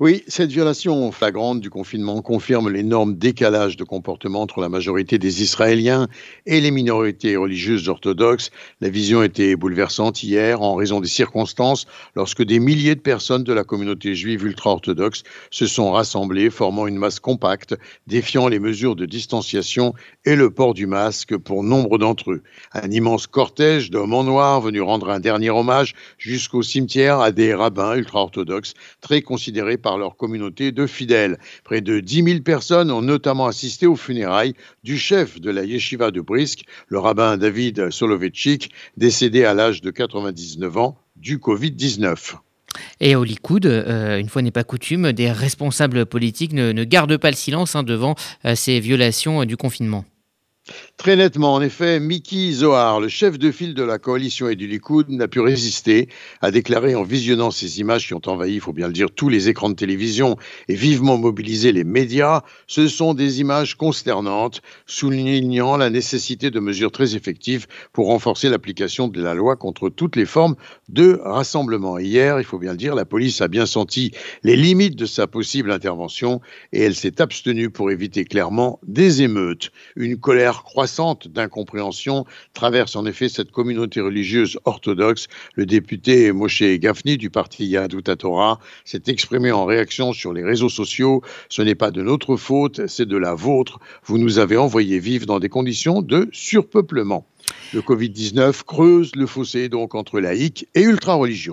Oui, 0.00 0.22
cette 0.28 0.50
violation 0.50 1.10
flagrante 1.12 1.60
du 1.60 1.70
confinement 1.70 2.22
confirme 2.22 2.70
l'énorme 2.70 3.16
décalage 3.16 3.76
de 3.76 3.84
comportement 3.84 4.42
entre 4.42 4.60
la 4.60 4.68
majorité 4.68 5.18
des 5.18 5.42
Israéliens 5.42 6.08
et 6.44 6.60
les 6.60 6.70
minorités 6.70 7.36
religieuses 7.36 7.88
orthodoxes. 7.88 8.50
La 8.80 8.88
vision 8.88 9.22
était 9.22 9.56
bouleversante 9.56 10.22
hier 10.22 10.62
en 10.62 10.74
raison 10.74 11.00
des 11.00 11.08
circonstances 11.08 11.86
lorsque 12.14 12.42
des 12.42 12.58
milliers 12.58 12.94
de 12.94 13.00
personnes 13.00 13.44
de 13.44 13.52
la 13.52 13.64
communauté 13.64 14.14
juive 14.14 14.44
ultra-orthodoxe 14.44 15.22
se 15.50 15.66
sont 15.66 15.92
rassemblées, 15.92 16.50
formant 16.50 16.86
une 16.86 16.98
masse 16.98 17.20
compacte, 17.20 17.74
défiant 18.06 18.48
les 18.48 18.58
mesures 18.58 18.96
de 18.96 19.06
distanciation 19.06 19.94
et 20.24 20.36
le 20.36 20.50
port 20.50 20.74
du 20.74 20.86
masque 20.86 21.36
pour 21.36 21.62
nombre 21.62 21.98
d'entre 21.98 22.32
eux. 22.32 22.42
Un 22.72 22.90
immense 22.90 23.26
cortège 23.26 23.90
d'hommes 23.90 24.14
en 24.14 24.24
noir 24.24 24.60
venus 24.60 24.82
rendre 24.82 25.10
un 25.10 25.20
dernier 25.20 25.50
hommage 25.50 25.94
jusqu'au 26.18 26.62
cimetière 26.62 27.20
à 27.20 27.32
des 27.32 27.54
rabbins 27.54 27.94
ultra-orthodoxes 27.94 28.74
très 29.00 29.22
considérés 29.22 29.65
par 29.76 29.98
leur 29.98 30.16
communauté 30.16 30.70
de 30.70 30.86
fidèles. 30.86 31.38
Près 31.64 31.80
de 31.80 31.98
10 31.98 32.22
000 32.22 32.40
personnes 32.42 32.92
ont 32.92 33.02
notamment 33.02 33.46
assisté 33.46 33.86
aux 33.86 33.96
funérailles 33.96 34.54
du 34.84 34.96
chef 34.96 35.40
de 35.40 35.50
la 35.50 35.64
yeshiva 35.64 36.12
de 36.12 36.20
Brisk, 36.20 36.64
le 36.86 37.00
rabbin 37.00 37.36
David 37.36 37.90
Soloveitchik, 37.90 38.70
décédé 38.96 39.44
à 39.44 39.52
l'âge 39.52 39.80
de 39.80 39.90
99 39.90 40.76
ans 40.76 40.98
du 41.16 41.38
Covid-19. 41.38 42.36
Et 43.00 43.16
au 43.16 43.24
Likoud, 43.24 43.66
euh, 43.66 44.18
une 44.18 44.28
fois 44.28 44.42
n'est 44.42 44.50
pas 44.50 44.64
coutume, 44.64 45.12
des 45.12 45.32
responsables 45.32 46.06
politiques 46.06 46.52
ne, 46.52 46.84
gardent 46.84 47.16
pas 47.16 47.30
le 47.30 47.36
silence 47.36 47.74
hein, 47.74 47.82
devant 47.82 48.14
euh, 48.44 48.54
ces 48.54 48.80
violations 48.80 49.44
du 49.44 49.56
confinement. 49.56 50.04
Très 50.96 51.14
nettement, 51.14 51.54
en 51.54 51.60
effet, 51.60 52.00
Miki 52.00 52.52
Zohar, 52.52 53.00
le 53.00 53.08
chef 53.08 53.38
de 53.38 53.52
file 53.52 53.74
de 53.74 53.84
la 53.84 53.98
coalition 53.98 54.48
et 54.48 54.56
du 54.56 54.66
Likoud, 54.66 55.08
n'a 55.10 55.28
pu 55.28 55.38
résister, 55.38 56.08
à 56.40 56.50
déclarer 56.50 56.96
en 56.96 57.04
visionnant 57.04 57.52
ces 57.52 57.78
images 57.78 58.06
qui 58.06 58.14
ont 58.14 58.22
envahi, 58.26 58.54
il 58.54 58.60
faut 58.60 58.72
bien 58.72 58.88
le 58.88 58.92
dire, 58.92 59.10
tous 59.14 59.28
les 59.28 59.48
écrans 59.48 59.68
de 59.68 59.74
télévision 59.74 60.36
et 60.68 60.74
vivement 60.74 61.18
mobilisé 61.18 61.70
les 61.70 61.84
médias. 61.84 62.42
Ce 62.66 62.88
sont 62.88 63.14
des 63.14 63.40
images 63.40 63.76
consternantes, 63.76 64.62
soulignant 64.86 65.76
la 65.76 65.90
nécessité 65.90 66.50
de 66.50 66.58
mesures 66.58 66.90
très 66.90 67.14
effectives 67.14 67.66
pour 67.92 68.06
renforcer 68.06 68.48
l'application 68.48 69.06
de 69.06 69.22
la 69.22 69.34
loi 69.34 69.54
contre 69.54 69.88
toutes 69.88 70.16
les 70.16 70.26
formes 70.26 70.56
de 70.88 71.20
rassemblement. 71.22 71.98
Hier, 71.98 72.40
il 72.40 72.44
faut 72.44 72.58
bien 72.58 72.72
le 72.72 72.78
dire, 72.78 72.94
la 72.94 73.04
police 73.04 73.40
a 73.40 73.48
bien 73.48 73.66
senti 73.66 74.10
les 74.42 74.56
limites 74.56 74.96
de 74.96 75.06
sa 75.06 75.28
possible 75.28 75.70
intervention 75.70 76.40
et 76.72 76.82
elle 76.82 76.96
s'est 76.96 77.20
abstenue 77.20 77.70
pour 77.70 77.92
éviter 77.92 78.24
clairement 78.24 78.80
des 78.86 79.22
émeutes. 79.22 79.70
Une 79.94 80.16
colère 80.16 80.55
croissante 80.64 81.28
d'incompréhension 81.28 82.24
traverse 82.54 82.96
en 82.96 83.06
effet 83.06 83.28
cette 83.28 83.50
communauté 83.50 84.00
religieuse 84.00 84.58
orthodoxe. 84.64 85.28
Le 85.54 85.66
député 85.66 86.32
Moshe 86.32 86.62
Gafni 86.62 87.16
du 87.16 87.30
parti 87.30 87.66
Yadut 87.66 88.02
Torah 88.02 88.58
s'est 88.84 89.02
exprimé 89.06 89.52
en 89.52 89.64
réaction 89.64 90.12
sur 90.12 90.32
les 90.32 90.44
réseaux 90.44 90.68
sociaux. 90.68 91.22
Ce 91.48 91.62
n'est 91.62 91.74
pas 91.74 91.90
de 91.90 92.02
notre 92.02 92.36
faute, 92.36 92.86
c'est 92.86 93.06
de 93.06 93.16
la 93.16 93.34
vôtre. 93.34 93.78
Vous 94.04 94.18
nous 94.18 94.38
avez 94.38 94.56
envoyé 94.56 94.98
vivre 94.98 95.26
dans 95.26 95.40
des 95.40 95.48
conditions 95.48 96.02
de 96.02 96.28
surpeuplement. 96.32 97.26
Le 97.72 97.80
Covid-19 97.80 98.64
creuse 98.64 99.14
le 99.14 99.26
fossé 99.26 99.68
donc 99.68 99.94
entre 99.94 100.20
laïcs 100.20 100.68
et 100.74 100.82
ultra-religieux 100.82 101.52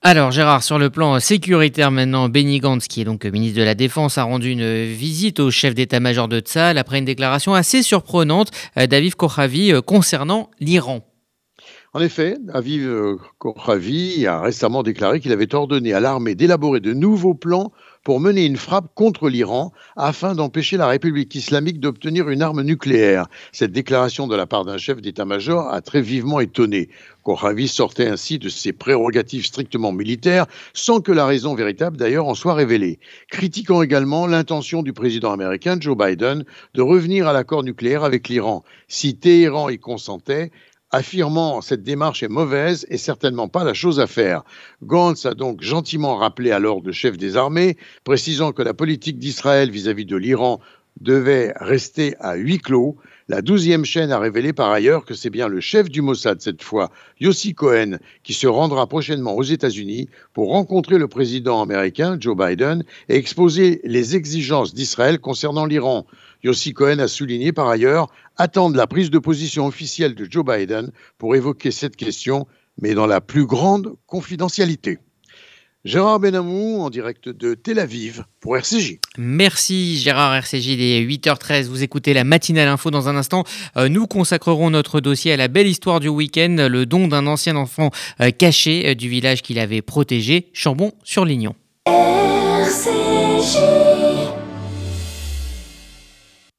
alors 0.00 0.30
Gérard, 0.30 0.62
sur 0.62 0.78
le 0.78 0.90
plan 0.90 1.18
sécuritaire 1.18 1.90
maintenant, 1.90 2.28
Benny 2.28 2.60
Gantz, 2.60 2.86
qui 2.86 3.00
est 3.00 3.04
donc 3.04 3.24
ministre 3.24 3.58
de 3.58 3.64
la 3.64 3.74
Défense, 3.74 4.16
a 4.16 4.22
rendu 4.22 4.50
une 4.50 4.84
visite 4.84 5.40
au 5.40 5.50
chef 5.50 5.74
d'état-major 5.74 6.28
de 6.28 6.38
Tzal 6.38 6.78
après 6.78 7.00
une 7.00 7.04
déclaration 7.04 7.52
assez 7.52 7.82
surprenante 7.82 8.52
euh, 8.76 8.86
d'Aviv 8.86 9.16
Kochavi 9.16 9.72
euh, 9.72 9.80
concernant 9.80 10.50
l'Iran. 10.60 11.00
En 11.94 12.00
effet, 12.00 12.36
Aviv 12.54 12.86
euh, 12.86 13.16
Kochavi 13.38 14.24
a 14.28 14.40
récemment 14.40 14.84
déclaré 14.84 15.18
qu'il 15.18 15.32
avait 15.32 15.52
ordonné 15.52 15.92
à 15.92 15.98
l'armée 15.98 16.36
d'élaborer 16.36 16.78
de 16.78 16.92
nouveaux 16.92 17.34
plans 17.34 17.72
pour 18.04 18.20
mener 18.20 18.44
une 18.44 18.56
frappe 18.56 18.94
contre 18.94 19.28
l'Iran 19.28 19.72
afin 19.96 20.34
d'empêcher 20.34 20.76
la 20.76 20.86
République 20.86 21.34
islamique 21.34 21.80
d'obtenir 21.80 22.28
une 22.28 22.42
arme 22.42 22.62
nucléaire. 22.62 23.26
Cette 23.52 23.72
déclaration 23.72 24.26
de 24.26 24.36
la 24.36 24.46
part 24.46 24.64
d'un 24.64 24.78
chef 24.78 25.00
d'état-major 25.00 25.68
a 25.68 25.80
très 25.80 26.00
vivement 26.00 26.40
étonné. 26.40 26.88
Kochavi 27.22 27.68
sortait 27.68 28.08
ainsi 28.08 28.38
de 28.38 28.48
ses 28.48 28.72
prérogatives 28.72 29.44
strictement 29.44 29.92
militaires 29.92 30.46
sans 30.72 31.00
que 31.00 31.12
la 31.12 31.26
raison 31.26 31.54
véritable 31.54 31.96
d'ailleurs 31.96 32.26
en 32.26 32.34
soit 32.34 32.54
révélée. 32.54 32.98
Critiquant 33.30 33.82
également 33.82 34.26
l'intention 34.26 34.82
du 34.82 34.92
président 34.92 35.32
américain 35.32 35.76
Joe 35.78 35.96
Biden 35.96 36.44
de 36.74 36.82
revenir 36.82 37.28
à 37.28 37.32
l'accord 37.32 37.64
nucléaire 37.64 38.04
avec 38.04 38.28
l'Iran. 38.28 38.64
Si 38.88 39.16
Téhéran 39.16 39.68
y 39.68 39.78
consentait, 39.78 40.50
affirmant 40.90 41.60
cette 41.60 41.82
démarche 41.82 42.22
est 42.22 42.28
mauvaise 42.28 42.86
et 42.88 42.96
certainement 42.96 43.48
pas 43.48 43.64
la 43.64 43.74
chose 43.74 44.00
à 44.00 44.06
faire. 44.06 44.42
Gantz 44.82 45.26
a 45.26 45.34
donc 45.34 45.62
gentiment 45.62 46.16
rappelé 46.16 46.50
alors 46.50 46.80
le 46.82 46.92
chef 46.92 47.16
des 47.16 47.36
armées, 47.36 47.76
précisant 48.04 48.52
que 48.52 48.62
la 48.62 48.74
politique 48.74 49.18
d'Israël 49.18 49.70
vis-à-vis 49.70 50.06
de 50.06 50.16
l'Iran 50.16 50.60
devait 51.00 51.52
rester 51.56 52.14
à 52.18 52.34
huis 52.34 52.58
clos. 52.58 52.96
La 53.28 53.42
douzième 53.42 53.84
chaîne 53.84 54.10
a 54.10 54.18
révélé 54.18 54.52
par 54.52 54.70
ailleurs 54.70 55.04
que 55.04 55.12
c'est 55.12 55.30
bien 55.30 55.48
le 55.48 55.60
chef 55.60 55.90
du 55.90 56.00
Mossad 56.00 56.40
cette 56.40 56.62
fois, 56.62 56.90
Yossi 57.20 57.54
Cohen, 57.54 57.98
qui 58.22 58.32
se 58.32 58.46
rendra 58.46 58.86
prochainement 58.86 59.36
aux 59.36 59.42
États-Unis 59.42 60.08
pour 60.32 60.48
rencontrer 60.48 60.96
le 60.96 61.08
président 61.08 61.60
américain 61.60 62.16
Joe 62.18 62.36
Biden 62.36 62.84
et 63.08 63.16
exposer 63.16 63.80
les 63.84 64.16
exigences 64.16 64.72
d'Israël 64.72 65.18
concernant 65.18 65.66
l'Iran. 65.66 66.06
Yossi 66.42 66.72
Cohen 66.72 67.00
a 67.00 67.08
souligné 67.08 67.52
par 67.52 67.68
ailleurs 67.68 68.08
attendre 68.38 68.76
la 68.76 68.86
prise 68.86 69.10
de 69.10 69.18
position 69.18 69.66
officielle 69.66 70.14
de 70.14 70.26
Joe 70.30 70.44
Biden 70.44 70.90
pour 71.18 71.36
évoquer 71.36 71.70
cette 71.70 71.96
question, 71.96 72.46
mais 72.80 72.94
dans 72.94 73.06
la 73.06 73.20
plus 73.20 73.44
grande 73.44 73.94
confidentialité. 74.06 74.98
Gérard 75.84 76.18
Benamou 76.18 76.80
en 76.80 76.90
direct 76.90 77.28
de 77.28 77.54
Tel 77.54 77.78
Aviv 77.78 78.24
pour 78.40 78.56
RCJ. 78.56 78.98
Merci 79.16 79.98
Gérard 79.98 80.34
RCJ, 80.34 80.66
il 80.66 80.82
est 80.82 81.00
8h13, 81.02 81.66
vous 81.66 81.84
écoutez 81.84 82.14
la 82.14 82.24
matinale 82.24 82.68
info 82.68 82.90
dans 82.90 83.08
un 83.08 83.16
instant. 83.16 83.44
Euh, 83.76 83.88
nous 83.88 84.06
consacrerons 84.06 84.70
notre 84.70 85.00
dossier 85.00 85.32
à 85.32 85.36
la 85.36 85.48
belle 85.48 85.68
histoire 85.68 86.00
du 86.00 86.08
week-end, 86.08 86.68
le 86.68 86.84
don 86.84 87.06
d'un 87.06 87.26
ancien 87.26 87.56
enfant 87.56 87.90
euh, 88.20 88.30
caché 88.30 88.88
euh, 88.88 88.94
du 88.94 89.08
village 89.08 89.40
qu'il 89.40 89.58
avait 89.58 89.82
protégé, 89.82 90.48
Chambon-sur-Lignon. 90.52 91.54
RCJ 91.86 93.87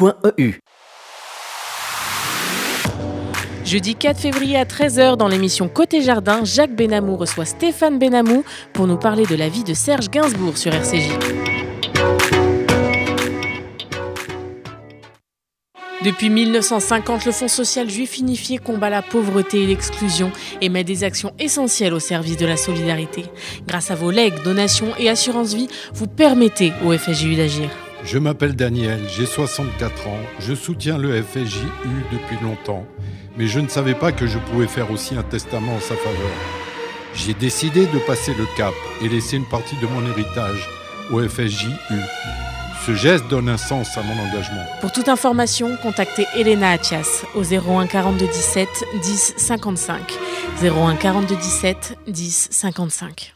.eu. 0.00 0.60
Jeudi 3.64 3.96
4 3.96 4.20
février 4.20 4.56
à 4.56 4.64
13h 4.64 5.16
dans 5.16 5.26
l'émission 5.26 5.68
Côté 5.68 6.00
Jardin, 6.00 6.44
Jacques 6.44 6.76
Benamou 6.76 7.16
reçoit 7.16 7.44
Stéphane 7.44 7.98
Benamou 7.98 8.44
pour 8.72 8.86
nous 8.86 8.96
parler 8.96 9.26
de 9.26 9.34
la 9.34 9.48
vie 9.48 9.64
de 9.64 9.74
Serge 9.74 10.08
Gainsbourg 10.08 10.56
sur 10.56 10.72
RCJ. 10.72 11.10
Depuis 16.04 16.30
1950, 16.30 17.24
le 17.24 17.32
Fonds 17.32 17.48
social 17.48 17.90
juif 17.90 18.18
unifié 18.18 18.58
combat 18.58 18.90
la 18.90 19.02
pauvreté 19.02 19.64
et 19.64 19.66
l'exclusion 19.66 20.30
et 20.60 20.68
met 20.68 20.84
des 20.84 21.02
actions 21.02 21.34
essentielles 21.40 21.94
au 21.94 21.98
service 21.98 22.36
de 22.36 22.46
la 22.46 22.56
solidarité. 22.56 23.24
Grâce 23.66 23.90
à 23.90 23.96
vos 23.96 24.12
legs, 24.12 24.44
donations 24.44 24.94
et 25.00 25.08
assurances 25.08 25.54
vie, 25.54 25.68
vous 25.92 26.06
permettez 26.06 26.72
au 26.84 26.96
FSJU 26.96 27.34
d'agir. 27.34 27.85
Je 28.06 28.18
m'appelle 28.18 28.54
Daniel, 28.54 29.00
j'ai 29.08 29.26
64 29.26 30.06
ans, 30.06 30.20
je 30.38 30.54
soutiens 30.54 30.96
le 30.96 31.20
FSJU 31.20 31.66
depuis 32.12 32.36
longtemps, 32.40 32.86
mais 33.36 33.48
je 33.48 33.58
ne 33.58 33.66
savais 33.66 33.94
pas 33.94 34.12
que 34.12 34.28
je 34.28 34.38
pouvais 34.38 34.68
faire 34.68 34.92
aussi 34.92 35.16
un 35.16 35.24
testament 35.24 35.74
en 35.74 35.80
sa 35.80 35.96
faveur. 35.96 36.30
J'ai 37.14 37.34
décidé 37.34 37.86
de 37.86 37.98
passer 37.98 38.32
le 38.34 38.46
cap 38.56 38.74
et 39.02 39.08
laisser 39.08 39.38
une 39.38 39.48
partie 39.48 39.74
de 39.82 39.88
mon 39.88 40.08
héritage 40.08 40.68
au 41.10 41.20
FSJU. 41.20 41.68
Ce 42.86 42.94
geste 42.94 43.26
donne 43.28 43.48
un 43.48 43.56
sens 43.56 43.98
à 43.98 44.02
mon 44.04 44.12
engagement. 44.12 44.64
Pour 44.80 44.92
toute 44.92 45.08
information, 45.08 45.76
contactez 45.82 46.26
Elena 46.36 46.70
Atias 46.70 47.24
au 47.34 47.42
01 47.42 47.88
42 47.88 48.24
17 48.24 48.68
10 49.02 49.34
55. 49.36 50.00
01 50.62 50.94
42 50.94 51.34
17 51.34 51.98
10 52.06 52.48
55. 52.52 53.35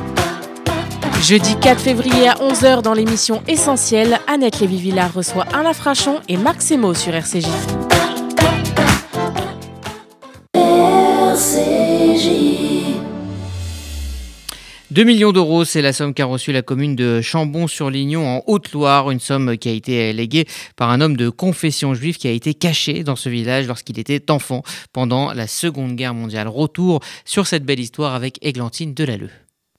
Jeudi 1.21 1.55
4 1.59 1.79
février 1.79 2.27
à 2.27 2.33
11h 2.33 2.81
dans 2.81 2.95
l'émission 2.95 3.43
Essentielle, 3.47 4.19
Annette 4.25 4.59
Lévy-Villard 4.59 5.13
reçoit 5.13 5.43
Alain 5.53 5.73
Frachon 5.73 6.19
et 6.27 6.35
Marc 6.35 6.63
Semo 6.63 6.95
sur 6.95 7.13
RCJ. 7.13 7.45
RCJ. 10.55 12.27
2 14.89 15.03
millions 15.03 15.31
d'euros, 15.31 15.63
c'est 15.63 15.83
la 15.83 15.93
somme 15.93 16.15
qu'a 16.15 16.25
reçue 16.25 16.51
la 16.51 16.63
commune 16.63 16.95
de 16.95 17.21
Chambon-sur-Lignon 17.21 18.27
en 18.27 18.43
Haute-Loire, 18.47 19.11
une 19.11 19.19
somme 19.19 19.57
qui 19.59 19.69
a 19.69 19.73
été 19.73 20.11
léguée 20.13 20.47
par 20.75 20.89
un 20.89 21.01
homme 21.01 21.15
de 21.15 21.29
confession 21.29 21.93
juive 21.93 22.17
qui 22.17 22.29
a 22.29 22.31
été 22.31 22.55
caché 22.55 23.03
dans 23.03 23.15
ce 23.15 23.29
village 23.29 23.67
lorsqu'il 23.67 23.99
était 23.99 24.31
enfant 24.31 24.63
pendant 24.91 25.33
la 25.33 25.45
Seconde 25.45 25.95
Guerre 25.95 26.15
mondiale. 26.15 26.47
Retour 26.47 26.99
sur 27.25 27.45
cette 27.45 27.63
belle 27.63 27.79
histoire 27.79 28.15
avec 28.15 28.39
Églantine 28.41 28.95
Delalleux. 28.95 29.29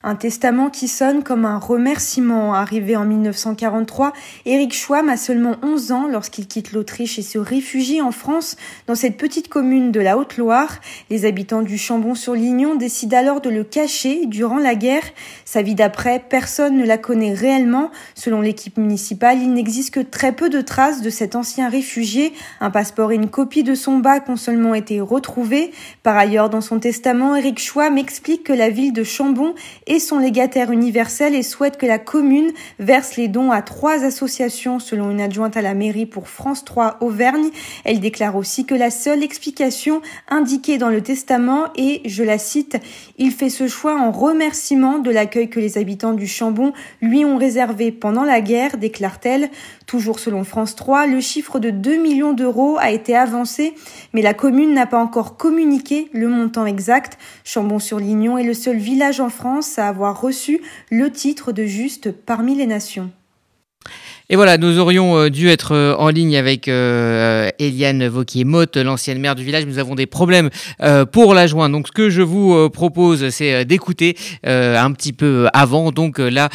Un 0.05 0.17
testament 0.17 0.69
qui 0.69 0.89
sonne 0.89 1.23
comme 1.23 1.45
un 1.45 1.59
remerciement. 1.59 2.55
Arrivé 2.55 2.97
en 2.97 3.05
1943, 3.05 4.13
Éric 4.47 4.75
Schwamm 4.75 5.09
a 5.09 5.17
seulement 5.17 5.55
11 5.63 5.93
ans 5.93 6.09
lorsqu'il 6.09 6.49
quitte 6.49 6.73
l'Autriche 6.73 7.21
et 7.21 7.23
se 7.23 7.39
réfugie 7.39 8.03
en 8.03 8.11
France 8.11 8.57
dans 8.89 8.97
cette 8.97 9.17
petite 9.17 9.49
commune 9.49 9.93
de 9.93 10.01
la 10.01 10.19
Haute-Loire. 10.19 10.81
Les 11.09 11.25
habitants 11.25 11.63
du 11.63 11.79
Chambon-sur-Lignon 11.79 12.75
décident 12.75 13.17
alors 13.17 13.41
de 13.41 13.49
le 13.49 13.63
cacher 13.63 14.27
durant 14.27 14.59
la 14.59 14.75
guerre. 14.75 15.05
Sa 15.45 15.63
vie 15.63 15.77
d'après, 15.77 16.21
personne 16.29 16.77
ne 16.77 16.85
la 16.85 16.99
connaît 16.99 17.33
réellement. 17.33 17.93
Selon 18.17 18.41
l'équipe 18.41 18.79
municipale, 18.79 19.39
il 19.41 19.53
n'existe 19.53 19.95
que 19.95 20.01
très 20.01 20.33
peu 20.33 20.51
de 20.51 20.61
traces 20.63 21.03
de 21.03 21.11
cet 21.11 21.37
ancien 21.37 21.69
réfugié. 21.69 22.33
Un 22.61 22.71
passeport 22.71 23.13
et 23.13 23.15
une 23.15 23.31
copie 23.31 23.63
de 23.63 23.77
son 23.77 23.99
bac 23.99 24.29
ont 24.29 24.37
seulement 24.37 24.75
été 24.75 25.01
retrouvés. 25.01 25.71
Par 26.03 26.17
ailleurs, 26.17 26.51
dans 26.51 26.61
son 26.61 26.81
testament, 26.81 27.37
Éric 27.37 27.61
Schwamm 27.61 27.99
explique 27.99 28.43
que 28.43 28.53
la 28.53 28.69
ville 28.69 28.93
de 28.93 29.05
Chambon 29.05 29.55
et 29.93 29.99
son 29.99 30.19
légataire 30.19 30.73
universel 30.73 31.35
et 31.35 31.43
souhaite 31.43 31.77
que 31.77 31.85
la 31.85 31.99
commune 31.99 32.51
verse 32.79 33.17
les 33.17 33.29
dons 33.29 33.51
à 33.51 33.61
trois 33.61 34.05
associations 34.05 34.79
selon 34.79 35.11
une 35.11 35.21
adjointe 35.21 35.55
à 35.59 35.61
la 35.61 35.75
mairie 35.75 36.07
pour 36.07 36.31
France 36.31 36.65
3 36.65 36.97
Auvergne. 37.03 37.51
Elle 37.85 38.01
déclare 38.01 38.37
aussi 38.37 38.65
que 38.65 38.75
la 38.75 38.91
seule 38.91 39.23
explication 39.23 40.01
indiquée 40.31 40.79
dans 40.79 40.89
le 40.89 41.03
testament 41.03 41.67
est, 41.77 42.09
je 42.09 42.25
la 42.25 42.39
cite, 42.39 42.79
il 43.23 43.31
fait 43.31 43.51
ce 43.51 43.69
choix 43.69 43.95
en 43.95 44.11
remerciement 44.11 44.99
de 44.99 45.09
l'accueil 45.09 45.49
que 45.49 45.61
les 45.61 45.79
habitants 45.79 46.13
du 46.13 46.27
Chambon 46.27 46.73
lui 47.01 47.25
ont 47.25 47.37
réservé 47.37 47.93
pendant 47.93 48.25
la 48.25 48.41
guerre, 48.41 48.79
déclare-t-elle. 48.79 49.49
Toujours 49.87 50.19
selon 50.19 50.43
France 50.43 50.75
3, 50.75 51.07
le 51.07 51.21
chiffre 51.21 51.61
de 51.61 51.71
2 51.71 52.03
millions 52.03 52.33
d'euros 52.33 52.79
a 52.81 52.91
été 52.91 53.15
avancé, 53.15 53.75
mais 54.13 54.23
la 54.23 54.35
commune 54.35 54.75
n'a 54.75 54.87
pas 54.87 54.99
encore 54.99 55.37
communiqué 55.37 56.09
le 56.13 56.27
montant 56.27 56.67
exact. 56.67 57.17
Chambon-sur-Lignon 57.45 58.39
est 58.39 58.45
le 58.45 58.55
seul 58.55 58.79
village 58.79 59.21
en 59.21 59.31
France 59.31 59.79
à 59.79 59.87
avoir 59.87 60.21
reçu 60.21 60.61
le 60.91 61.09
titre 61.13 61.53
de 61.53 61.65
juste 61.65 62.11
parmi 62.11 62.57
les 62.57 62.67
nations. 62.67 63.13
Et 64.31 64.37
voilà, 64.37 64.57
nous 64.57 64.79
aurions 64.79 65.17
euh, 65.17 65.31
dû 65.31 65.49
être 65.49 65.73
euh, 65.73 65.95
en 65.97 66.09
ligne 66.09 66.37
avec 66.37 66.69
euh, 66.69 67.51
Eliane 67.59 68.07
Vauquier-Motte, 68.07 68.77
l'ancienne 68.77 69.19
maire 69.19 69.35
du 69.35 69.45
village. 69.45 69.67
Nous 69.67 69.79
avons 69.79 69.95
des 69.95 70.07
problèmes 70.07 70.51
pour 71.13 71.35
la 71.35 71.47
joindre. 71.47 71.77
Donc, 71.77 71.89
ce 71.89 71.93
que 71.93 72.11
je 72.11 72.23
vous 72.23 72.71
propose, 72.71 73.29
c'est 73.31 73.65
d'écouter 73.65 74.17
un 74.45 74.93
petit 74.93 75.13
peu 75.13 75.49
avant 75.53 75.93
donc 75.93 76.19
la 76.19 76.49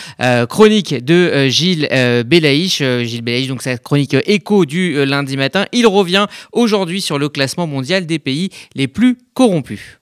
chronique 0.48 1.04
de 1.04 1.48
Gilles 1.48 1.88
Belaïch. 2.26 2.82
Gilles 3.04 3.22
Belaïch, 3.22 3.48
donc 3.48 3.62
sa 3.62 3.78
chronique 3.78 4.16
écho 4.26 4.66
du 4.66 5.06
lundi 5.06 5.38
matin. 5.38 5.66
Il 5.72 5.88
revient 5.88 6.28
aujourd'hui 6.52 7.02
sur 7.02 7.18
le 7.18 7.30
classement 7.30 7.68
mondial 7.68 8.06
des 8.06 8.20
pays 8.20 8.50
les 8.76 8.88
plus 8.88 9.18
corrompus. 9.34 9.97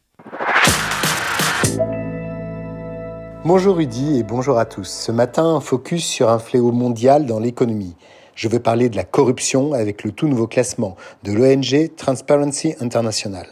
Bonjour 3.48 3.76
Rudy 3.76 4.18
et 4.18 4.24
bonjour 4.24 4.58
à 4.58 4.66
tous. 4.66 4.90
Ce 4.90 5.12
matin, 5.12 5.60
focus 5.60 6.04
sur 6.04 6.30
un 6.30 6.40
fléau 6.40 6.72
mondial 6.72 7.28
dans 7.28 7.40
l'économie. 7.40 7.96
Je 8.34 8.48
veux 8.48 8.58
parler 8.58 8.90
de 8.90 8.96
la 8.96 9.04
corruption 9.04 9.74
avec 9.74 10.04
le 10.04 10.12
tout 10.12 10.28
nouveau 10.28 10.48
classement 10.48 10.96
de 11.22 11.32
l'ONG 11.32 11.96
Transparency 11.96 12.74
International. 12.80 13.46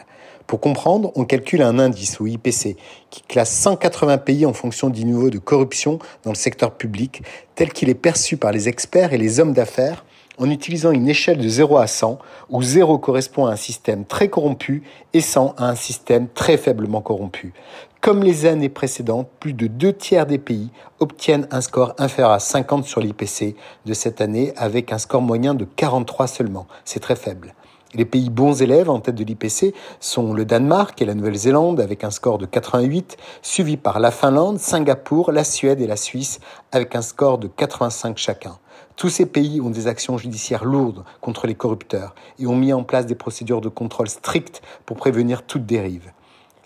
Pour 0.47 0.61
comprendre, 0.61 1.11
on 1.13 1.25
calcule 1.25 1.61
un 1.61 1.77
indice 1.77 2.19
ou 2.19 2.25
IPC 2.25 2.75
qui 3.11 3.21
classe 3.27 3.51
180 3.51 4.17
pays 4.17 4.47
en 4.47 4.53
fonction 4.53 4.89
du 4.89 5.05
niveau 5.05 5.29
de 5.29 5.37
corruption 5.37 5.99
dans 6.23 6.31
le 6.31 6.37
secteur 6.37 6.71
public 6.71 7.21
tel 7.53 7.71
qu'il 7.71 7.89
est 7.89 7.93
perçu 7.93 8.35
par 8.35 8.51
les 8.51 8.67
experts 8.69 9.13
et 9.13 9.19
les 9.19 9.39
hommes 9.39 9.53
d'affaires 9.53 10.05
en 10.37 10.49
utilisant 10.49 10.91
une 10.91 11.07
échelle 11.07 11.37
de 11.37 11.47
0 11.47 11.77
à 11.77 11.87
100, 11.87 12.19
où 12.49 12.61
0 12.61 12.97
correspond 12.97 13.45
à 13.45 13.51
un 13.53 13.55
système 13.55 14.05
très 14.05 14.29
corrompu 14.29 14.83
et 15.13 15.21
100 15.21 15.55
à 15.57 15.69
un 15.69 15.75
système 15.75 16.27
très 16.27 16.57
faiblement 16.57 17.01
corrompu. 17.01 17.53
Comme 18.01 18.21
les 18.21 18.45
années 18.45 18.69
précédentes, 18.69 19.29
plus 19.39 19.53
de 19.53 19.67
deux 19.67 19.93
tiers 19.93 20.25
des 20.25 20.37
pays 20.37 20.71
obtiennent 20.99 21.47
un 21.51 21.61
score 21.61 21.95
inférieur 21.97 22.31
à 22.31 22.39
50 22.39 22.83
sur 22.83 22.99
l'IPC 22.99 23.55
de 23.85 23.93
cette 23.93 24.19
année, 24.19 24.53
avec 24.57 24.91
un 24.91 24.97
score 24.97 25.21
moyen 25.21 25.53
de 25.53 25.65
43 25.65 26.27
seulement. 26.27 26.67
C'est 26.83 26.99
très 26.99 27.15
faible. 27.15 27.53
Les 27.95 28.05
pays 28.05 28.31
bons 28.31 28.61
élèves 28.63 28.89
en 28.89 28.99
tête 28.99 29.15
de 29.15 29.23
l'IPC 29.23 29.75
sont 29.99 30.33
le 30.33 30.45
Danemark 30.45 30.99
et 30.99 31.05
la 31.05 31.13
Nouvelle-Zélande 31.13 31.79
avec 31.79 32.03
un 32.03 32.09
score 32.09 32.39
de 32.39 32.47
88, 32.47 33.17
suivi 33.43 33.77
par 33.77 33.99
la 33.99 34.09
Finlande, 34.09 34.59
Singapour, 34.59 35.31
la 35.31 35.43
Suède 35.43 35.79
et 35.79 35.85
la 35.85 35.95
Suisse 35.95 36.39
avec 36.71 36.95
un 36.95 37.03
score 37.03 37.37
de 37.37 37.47
85 37.47 38.17
chacun. 38.17 38.57
Tous 38.95 39.09
ces 39.09 39.25
pays 39.25 39.59
ont 39.59 39.69
des 39.69 39.87
actions 39.87 40.17
judiciaires 40.17 40.65
lourdes 40.65 41.03
contre 41.19 41.47
les 41.47 41.55
corrupteurs 41.55 42.13
et 42.39 42.45
ont 42.45 42.55
mis 42.55 42.73
en 42.73 42.83
place 42.83 43.05
des 43.05 43.15
procédures 43.15 43.61
de 43.61 43.69
contrôle 43.69 44.07
strictes 44.07 44.61
pour 44.85 44.97
prévenir 44.97 45.43
toute 45.43 45.65
dérive. 45.65 46.11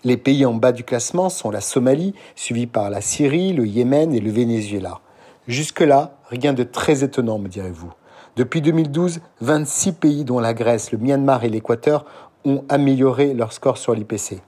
Les 0.04 0.16
pays 0.16 0.46
en 0.46 0.54
bas 0.54 0.72
du 0.72 0.84
classement 0.84 1.28
sont 1.28 1.50
la 1.50 1.60
Somalie, 1.60 2.14
suivie 2.36 2.66
par 2.66 2.90
la 2.90 3.00
Syrie, 3.00 3.52
le 3.52 3.66
Yémen 3.66 4.14
et 4.14 4.20
le 4.20 4.30
Venezuela. 4.30 5.00
Jusque-là, 5.48 6.18
rien 6.28 6.52
de 6.52 6.62
très 6.62 7.02
étonnant, 7.02 7.38
me 7.38 7.48
direz-vous. 7.48 7.92
Depuis 8.36 8.60
2012, 8.60 9.20
26 9.40 9.92
pays, 9.94 10.24
dont 10.24 10.38
la 10.38 10.54
Grèce, 10.54 10.92
le 10.92 10.98
Myanmar 10.98 11.42
et 11.42 11.48
l'Équateur, 11.48 12.04
ont 12.44 12.64
amélioré 12.68 13.34
leur 13.34 13.52
score 13.52 13.78
sur 13.78 13.94
l'IPC. 13.94 14.40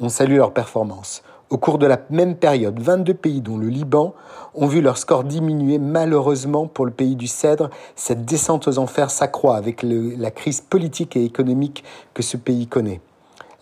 On 0.00 0.08
salue 0.08 0.36
leur 0.36 0.52
performance. 0.52 1.22
Au 1.50 1.56
cours 1.56 1.78
de 1.78 1.86
la 1.86 1.98
même 2.10 2.36
période, 2.36 2.78
22 2.78 3.14
pays, 3.14 3.40
dont 3.40 3.56
le 3.56 3.68
Liban, 3.68 4.12
ont 4.54 4.66
vu 4.66 4.82
leur 4.82 4.98
score 4.98 5.24
diminuer. 5.24 5.78
Malheureusement 5.78 6.66
pour 6.66 6.84
le 6.84 6.90
pays 6.90 7.16
du 7.16 7.26
Cèdre, 7.26 7.70
cette 7.96 8.26
descente 8.26 8.68
aux 8.68 8.78
enfers 8.78 9.10
s'accroît 9.10 9.56
avec 9.56 9.82
la 9.82 10.30
crise 10.30 10.60
politique 10.60 11.16
et 11.16 11.24
économique 11.24 11.84
que 12.12 12.22
ce 12.22 12.36
pays 12.36 12.66
connaît. 12.66 13.00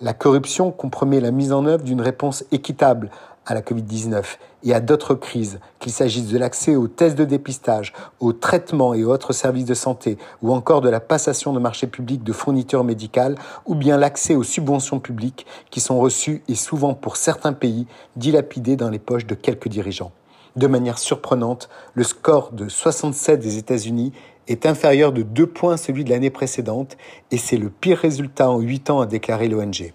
La 0.00 0.14
corruption 0.14 0.72
compromet 0.72 1.20
la 1.20 1.30
mise 1.30 1.52
en 1.52 1.64
œuvre 1.64 1.84
d'une 1.84 2.00
réponse 2.00 2.44
équitable 2.50 3.08
à 3.46 3.54
la 3.54 3.62
Covid-19 3.62 4.24
et 4.64 4.74
à 4.74 4.80
d'autres 4.80 5.14
crises, 5.14 5.60
qu'il 5.78 5.92
s'agisse 5.92 6.26
de 6.26 6.36
l'accès 6.36 6.76
aux 6.76 6.88
tests 6.88 7.16
de 7.16 7.24
dépistage, 7.24 7.92
aux 8.20 8.32
traitements 8.32 8.92
et 8.94 9.04
autres 9.04 9.32
services 9.32 9.64
de 9.64 9.74
santé, 9.74 10.18
ou 10.42 10.52
encore 10.52 10.80
de 10.80 10.88
la 10.88 11.00
passation 11.00 11.52
de 11.52 11.60
marchés 11.60 11.86
publics 11.86 12.24
de 12.24 12.32
fournitures 12.32 12.84
médicales, 12.84 13.36
ou 13.64 13.74
bien 13.74 13.96
l'accès 13.96 14.34
aux 14.34 14.42
subventions 14.42 14.98
publiques 14.98 15.46
qui 15.70 15.80
sont 15.80 15.98
reçues 15.98 16.42
et 16.48 16.56
souvent 16.56 16.94
pour 16.94 17.16
certains 17.16 17.52
pays 17.52 17.86
dilapidées 18.16 18.76
dans 18.76 18.90
les 18.90 18.98
poches 18.98 19.26
de 19.26 19.34
quelques 19.34 19.68
dirigeants. 19.68 20.12
De 20.56 20.66
manière 20.66 20.98
surprenante, 20.98 21.68
le 21.94 22.02
score 22.02 22.50
de 22.52 22.68
67 22.68 23.38
des 23.38 23.58
États-Unis 23.58 24.12
est 24.48 24.66
inférieur 24.66 25.12
de 25.12 25.22
2 25.22 25.46
points 25.46 25.74
à 25.74 25.76
celui 25.76 26.02
de 26.02 26.10
l'année 26.10 26.30
précédente 26.30 26.96
et 27.30 27.36
c'est 27.36 27.58
le 27.58 27.68
pire 27.68 27.98
résultat 27.98 28.50
en 28.50 28.60
8 28.60 28.90
ans, 28.90 29.00
a 29.00 29.06
déclaré 29.06 29.48
l'ONG. 29.48 29.92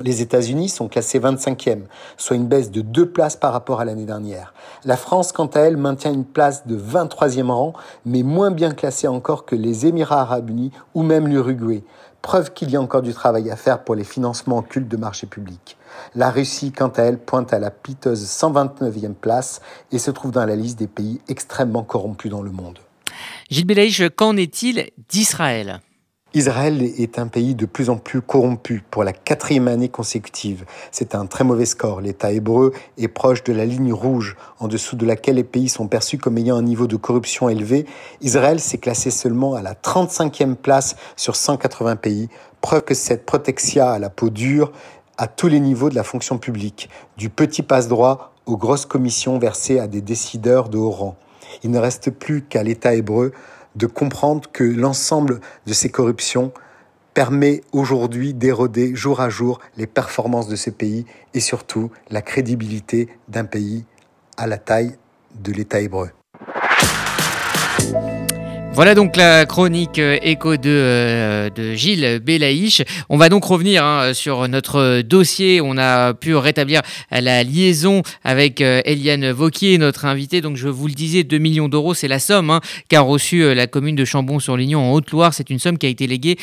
Les 0.00 0.22
États-Unis 0.22 0.68
sont 0.68 0.86
classés 0.86 1.18
25e, 1.18 1.82
soit 2.16 2.36
une 2.36 2.46
baisse 2.46 2.70
de 2.70 2.82
deux 2.82 3.10
places 3.10 3.34
par 3.34 3.52
rapport 3.52 3.80
à 3.80 3.84
l'année 3.84 4.04
dernière. 4.04 4.54
La 4.84 4.96
France, 4.96 5.32
quant 5.32 5.46
à 5.46 5.60
elle, 5.60 5.76
maintient 5.76 6.12
une 6.12 6.24
place 6.24 6.68
de 6.68 6.78
23e 6.78 7.50
rang, 7.50 7.72
mais 8.06 8.22
moins 8.22 8.52
bien 8.52 8.70
classée 8.70 9.08
encore 9.08 9.44
que 9.44 9.56
les 9.56 9.86
Émirats 9.86 10.20
arabes 10.20 10.50
unis 10.50 10.70
ou 10.94 11.02
même 11.02 11.26
l'Uruguay. 11.26 11.82
Preuve 12.22 12.52
qu'il 12.52 12.70
y 12.70 12.76
a 12.76 12.80
encore 12.80 13.02
du 13.02 13.12
travail 13.12 13.50
à 13.50 13.56
faire 13.56 13.82
pour 13.82 13.96
les 13.96 14.04
financements 14.04 14.58
occultes 14.58 14.88
de 14.88 14.96
marchés 14.96 15.26
publics. 15.26 15.76
La 16.14 16.30
Russie, 16.30 16.70
quant 16.70 16.88
à 16.88 17.02
elle, 17.02 17.18
pointe 17.18 17.52
à 17.52 17.58
la 17.58 17.70
piteuse 17.70 18.24
129e 18.24 19.14
place 19.14 19.60
et 19.90 19.98
se 19.98 20.12
trouve 20.12 20.30
dans 20.30 20.46
la 20.46 20.54
liste 20.54 20.78
des 20.78 20.86
pays 20.86 21.20
extrêmement 21.28 21.82
corrompus 21.82 22.30
dans 22.30 22.42
le 22.42 22.50
monde. 22.50 22.78
Gilles 23.50 23.66
Belaïch, 23.66 24.02
qu'en 24.14 24.36
est-il 24.36 24.90
d'Israël? 25.08 25.80
Israël 26.34 26.82
est 26.82 27.18
un 27.18 27.26
pays 27.26 27.54
de 27.54 27.64
plus 27.64 27.88
en 27.88 27.96
plus 27.96 28.20
corrompu 28.20 28.84
pour 28.90 29.02
la 29.02 29.14
quatrième 29.14 29.66
année 29.66 29.88
consécutive. 29.88 30.66
C'est 30.92 31.14
un 31.14 31.24
très 31.24 31.42
mauvais 31.42 31.64
score. 31.64 32.02
L'État 32.02 32.32
hébreu 32.32 32.74
est 32.98 33.08
proche 33.08 33.42
de 33.44 33.54
la 33.54 33.64
ligne 33.64 33.94
rouge, 33.94 34.36
en 34.58 34.68
dessous 34.68 34.94
de 34.94 35.06
laquelle 35.06 35.36
les 35.36 35.44
pays 35.44 35.70
sont 35.70 35.88
perçus 35.88 36.18
comme 36.18 36.36
ayant 36.36 36.56
un 36.56 36.62
niveau 36.62 36.86
de 36.86 36.96
corruption 36.96 37.48
élevé. 37.48 37.86
Israël 38.20 38.60
s'est 38.60 38.76
classé 38.76 39.10
seulement 39.10 39.54
à 39.54 39.62
la 39.62 39.72
35e 39.72 40.54
place 40.54 40.96
sur 41.16 41.34
180 41.34 41.96
pays, 41.96 42.28
preuve 42.60 42.82
que 42.82 42.94
cette 42.94 43.24
protexia 43.24 43.90
à 43.90 43.98
la 43.98 44.10
peau 44.10 44.28
dure 44.28 44.70
à 45.16 45.28
tous 45.28 45.48
les 45.48 45.60
niveaux 45.60 45.88
de 45.88 45.94
la 45.94 46.04
fonction 46.04 46.36
publique, 46.36 46.90
du 47.16 47.30
petit 47.30 47.62
passe-droit 47.62 48.34
aux 48.44 48.58
grosses 48.58 48.86
commissions 48.86 49.38
versées 49.38 49.80
à 49.80 49.86
des 49.86 50.02
décideurs 50.02 50.68
de 50.68 50.76
haut 50.76 50.90
rang. 50.90 51.16
Il 51.64 51.70
ne 51.70 51.78
reste 51.78 52.10
plus 52.10 52.42
qu'à 52.42 52.62
l'État 52.62 52.94
hébreu 52.94 53.32
de 53.78 53.86
comprendre 53.86 54.50
que 54.52 54.64
l'ensemble 54.64 55.40
de 55.66 55.72
ces 55.72 55.88
corruptions 55.88 56.52
permet 57.14 57.62
aujourd'hui 57.72 58.34
d'éroder 58.34 58.94
jour 58.94 59.20
à 59.20 59.30
jour 59.30 59.60
les 59.76 59.86
performances 59.86 60.48
de 60.48 60.56
ces 60.56 60.72
pays 60.72 61.06
et 61.32 61.40
surtout 61.40 61.90
la 62.10 62.20
crédibilité 62.20 63.08
d'un 63.28 63.44
pays 63.44 63.84
à 64.36 64.46
la 64.46 64.58
taille 64.58 64.96
de 65.34 65.52
l'État 65.52 65.80
hébreu. 65.80 66.10
Voilà 68.78 68.94
donc 68.94 69.16
la 69.16 69.44
chronique 69.44 69.98
euh, 69.98 70.20
écho 70.22 70.56
de, 70.56 70.68
euh, 70.68 71.50
de 71.50 71.74
Gilles 71.74 72.20
Belaïch. 72.24 72.84
On 73.08 73.16
va 73.16 73.28
donc 73.28 73.44
revenir 73.44 73.84
hein, 73.84 74.14
sur 74.14 74.46
notre 74.46 75.02
dossier. 75.02 75.60
On 75.60 75.76
a 75.76 76.14
pu 76.14 76.36
rétablir 76.36 76.82
la 77.10 77.42
liaison 77.42 78.02
avec 78.22 78.60
euh, 78.60 78.80
Eliane 78.84 79.32
Vauquier, 79.32 79.78
notre 79.78 80.04
invitée. 80.04 80.40
Donc 80.42 80.56
je 80.56 80.68
vous 80.68 80.86
le 80.86 80.92
disais, 80.92 81.24
2 81.24 81.38
millions 81.38 81.68
d'euros, 81.68 81.92
c'est 81.92 82.06
la 82.06 82.20
somme 82.20 82.50
hein, 82.50 82.60
qu'a 82.88 83.00
reçue 83.00 83.52
la 83.52 83.66
commune 83.66 83.96
de 83.96 84.04
Chambon-sur-Lignon 84.04 84.78
en 84.78 84.92
Haute-Loire. 84.92 85.34
C'est 85.34 85.50
une 85.50 85.58
somme 85.58 85.76
qui 85.76 85.86
a 85.86 85.88
été 85.88 86.06
léguée 86.06 86.38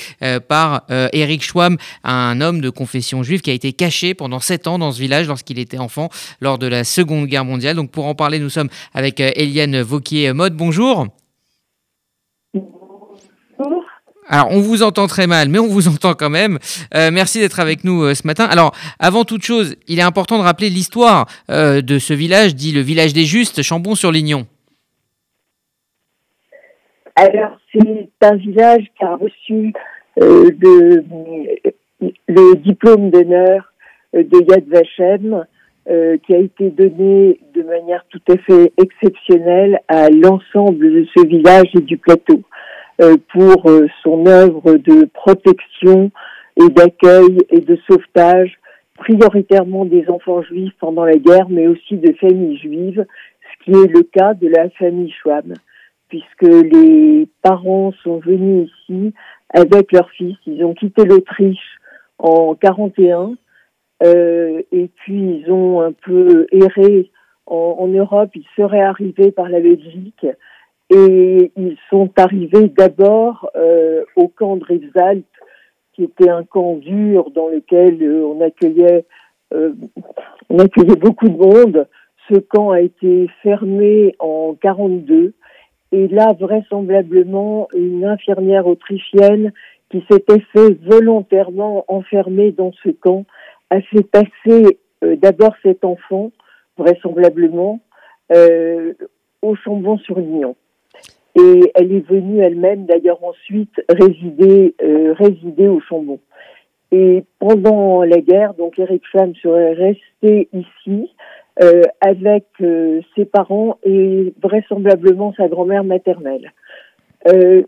par 0.49 0.81
Eric 0.89 1.41
Schwam, 1.41 1.77
un 2.03 2.41
homme 2.41 2.59
de 2.59 2.69
confession 2.69 3.23
juive 3.23 3.39
qui 3.39 3.51
a 3.51 3.53
été 3.53 3.71
caché 3.71 4.13
pendant 4.13 4.41
7 4.41 4.67
ans 4.67 4.77
dans 4.77 4.91
ce 4.91 4.99
village 4.99 5.29
lorsqu'il 5.29 5.57
était 5.57 5.77
enfant 5.77 6.09
lors 6.41 6.57
de 6.57 6.67
la 6.67 6.83
Seconde 6.83 7.27
Guerre 7.27 7.45
mondiale. 7.45 7.77
Donc 7.77 7.91
pour 7.91 8.07
en 8.07 8.13
parler, 8.13 8.39
nous 8.39 8.49
sommes 8.49 8.69
avec 8.93 9.21
Eliane 9.21 9.81
Vauquier-Mode. 9.81 10.53
Bonjour. 10.53 11.07
Alors, 14.27 14.47
on 14.51 14.59
vous 14.59 14.81
entend 14.81 15.05
très 15.05 15.27
mal, 15.27 15.49
mais 15.49 15.59
on 15.59 15.67
vous 15.67 15.87
entend 15.87 16.13
quand 16.13 16.31
même. 16.31 16.57
Euh, 16.95 17.11
merci 17.13 17.39
d'être 17.39 17.59
avec 17.59 17.83
nous 17.83 18.03
euh, 18.03 18.15
ce 18.15 18.25
matin. 18.25 18.45
Alors, 18.45 18.75
avant 18.99 19.23
toute 19.23 19.43
chose, 19.43 19.75
il 19.87 19.99
est 19.99 20.03
important 20.03 20.39
de 20.39 20.43
rappeler 20.43 20.69
l'histoire 20.69 21.27
euh, 21.51 21.81
de 21.81 21.99
ce 21.99 22.13
village, 22.13 22.55
dit 22.55 22.71
le 22.71 22.81
village 22.81 23.13
des 23.13 23.25
Justes, 23.25 23.61
Chambon-sur-Lignon. 23.61 24.45
Alors, 27.15 27.57
c'est 27.71 28.07
un 28.21 28.35
village 28.35 28.83
qui 28.97 29.05
a 29.05 29.15
reçu 29.15 29.73
le, 30.17 31.03
le, 32.27 32.55
diplôme 32.55 33.09
d'honneur 33.09 33.71
de 34.13 34.51
Yad 34.51 34.67
Vashem, 34.67 35.45
qui 36.25 36.33
a 36.33 36.39
été 36.39 36.71
donné 36.71 37.39
de 37.53 37.63
manière 37.63 38.03
tout 38.09 38.21
à 38.29 38.37
fait 38.37 38.73
exceptionnelle 38.77 39.79
à 39.87 40.09
l'ensemble 40.09 40.91
de 40.91 41.05
ce 41.15 41.25
village 41.25 41.69
et 41.75 41.81
du 41.81 41.97
plateau. 41.97 42.41
Euh, 43.01 43.17
pour 43.34 43.69
euh, 43.69 43.88
son 44.03 44.25
œuvre 44.25 44.77
de 44.77 45.03
protection 45.13 46.12
et 46.55 46.69
d'accueil 46.69 47.39
et 47.49 47.60
de 47.60 47.77
sauvetage, 47.89 48.58
prioritairement 48.97 49.84
des 49.84 50.08
enfants 50.08 50.41
juifs 50.43 50.71
pendant 50.79 51.03
la 51.03 51.17
guerre, 51.17 51.49
mais 51.49 51.67
aussi 51.67 51.97
de 51.97 52.13
familles 52.13 52.58
juives, 52.58 53.05
ce 53.41 53.63
qui 53.65 53.71
est 53.71 53.88
le 53.88 54.03
cas 54.03 54.34
de 54.34 54.47
la 54.47 54.69
famille 54.69 55.12
Schwab, 55.12 55.53
puisque 56.08 56.43
les 56.43 57.27
parents 57.41 57.91
sont 58.01 58.19
venus 58.19 58.69
ici 58.88 59.13
avec 59.49 59.91
leur 59.91 60.10
fils. 60.12 60.38
Ils 60.47 60.63
ont 60.63 60.73
quitté 60.73 61.03
l'Autriche 61.03 61.79
en 62.17 62.55
41 62.55 63.34
euh, 64.03 64.62
et 64.71 64.89
puis 64.95 65.41
ils 65.41 65.51
ont 65.51 65.81
un 65.81 65.91
peu 65.91 66.47
erré 66.53 67.12
en, 67.45 67.75
en 67.79 67.88
Europe. 67.88 68.29
Ils 68.36 68.47
seraient 68.55 68.79
arrivés 68.81 69.31
par 69.31 69.49
la 69.49 69.60
Belgique 69.60 70.25
et 70.89 71.51
ils 71.55 71.77
sont 71.89 72.11
arrivés 72.17 72.67
d'abord 72.67 73.49
euh, 73.55 74.03
au 74.15 74.27
camp 74.27 74.57
de 74.57 74.63
Rivesaltes, 74.63 75.25
qui 75.93 76.03
était 76.03 76.29
un 76.29 76.43
camp 76.43 76.75
dur 76.75 77.31
dans 77.31 77.47
lequel 77.47 78.01
euh, 78.03 78.25
on 78.25 78.41
accueillait 78.41 79.05
euh, 79.53 79.73
on 80.49 80.59
accueillait 80.59 80.95
beaucoup 80.95 81.29
de 81.29 81.37
monde. 81.37 81.87
Ce 82.29 82.35
camp 82.35 82.71
a 82.71 82.81
été 82.81 83.29
fermé 83.41 84.15
en 84.19 84.55
42 84.59 85.33
et 85.91 86.07
là 86.07 86.33
vraisemblablement 86.33 87.67
une 87.75 88.05
infirmière 88.05 88.67
autrichienne 88.67 89.53
qui 89.89 90.03
s'était 90.09 90.41
fait 90.51 90.73
volontairement 90.83 91.85
enfermer 91.87 92.51
dans 92.51 92.71
ce 92.83 92.89
camp 92.89 93.25
a 93.69 93.81
fait 93.81 94.03
passer 94.03 94.79
d'abord 95.01 95.53
cet 95.61 95.85
enfant 95.85 96.31
vraisemblablement 96.77 97.79
au 99.41 99.55
Chambon-sur-Lignon 99.55 100.55
et 101.35 101.71
elle 101.75 101.91
est 101.91 102.07
venue 102.07 102.39
elle-même 102.39 102.85
d'ailleurs 102.85 103.23
ensuite 103.23 103.73
résider 103.89 104.75
euh, 104.81 105.13
résider 105.13 105.67
au 105.67 105.79
Chambon. 105.81 106.19
Et 106.91 107.23
pendant 107.39 108.03
la 108.03 108.19
guerre, 108.19 108.53
donc 108.53 108.79
Eric 108.79 109.03
Schwamm 109.11 109.33
serait 109.35 109.73
resté 109.73 110.49
ici 110.53 111.09
euh, 111.61 111.81
avec 111.99 112.45
euh, 112.61 113.01
ses 113.15 113.25
parents 113.25 113.77
et 113.83 114.33
vraisemblablement 114.41 115.33
sa 115.35 115.47
grand-mère 115.47 115.83
maternelle. 115.83 116.53
Euh, 117.27 117.63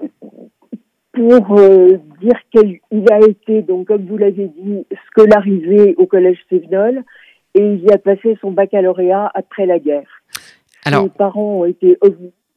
pour 1.13 1.57
euh, 1.57 1.97
dire 2.21 2.39
qu'il 2.51 3.11
a 3.11 3.19
été, 3.27 3.63
donc 3.63 3.87
comme 3.87 4.05
vous 4.05 4.17
l'avez 4.17 4.49
dit, 4.49 4.85
scolarisé 5.07 5.95
au 5.97 6.05
collège 6.05 6.37
Sévenol 6.49 7.03
et 7.55 7.61
il 7.61 7.83
y 7.83 7.91
a 7.91 7.97
passé 7.97 8.37
son 8.39 8.51
baccalauréat 8.51 9.31
après 9.33 9.65
la 9.65 9.79
guerre. 9.79 10.21
Alors, 10.85 11.03
Ses 11.03 11.09
parents 11.09 11.61
ont 11.61 11.65
été 11.65 11.97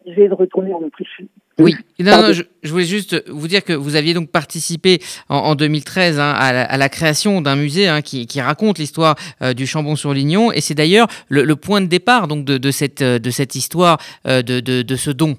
de 0.06 0.34
retourner 0.34 0.72
en 0.72 0.82
Autriche. 0.82 1.22
Oui, 1.58 1.74
non, 1.98 2.32
je, 2.32 2.70
voulais 2.70 2.84
juste 2.84 3.22
vous 3.28 3.46
dire 3.46 3.62
que 3.62 3.72
vous 3.72 3.96
aviez 3.96 4.14
donc 4.14 4.30
participé 4.30 4.98
en, 5.28 5.54
2013 5.54 6.18
hein, 6.18 6.32
à, 6.36 6.76
la, 6.78 6.88
création 6.88 7.42
d'un 7.42 7.56
musée 7.56 7.86
hein, 7.86 8.00
qui, 8.00 8.40
raconte 8.40 8.78
l'histoire 8.78 9.16
euh, 9.42 9.52
du 9.52 9.66
Chambon-sur-Lignon, 9.66 10.52
et 10.52 10.60
c'est 10.60 10.74
d'ailleurs 10.74 11.08
le, 11.28 11.54
point 11.56 11.80
de 11.82 11.86
départ 11.86 12.28
donc 12.28 12.44
de, 12.44 12.70
cette, 12.70 13.02
de 13.02 13.30
cette 13.30 13.54
histoire, 13.54 13.98
euh, 14.26 14.42
de, 14.42 14.60
de, 14.60 14.96
ce 14.96 15.10
don. 15.10 15.36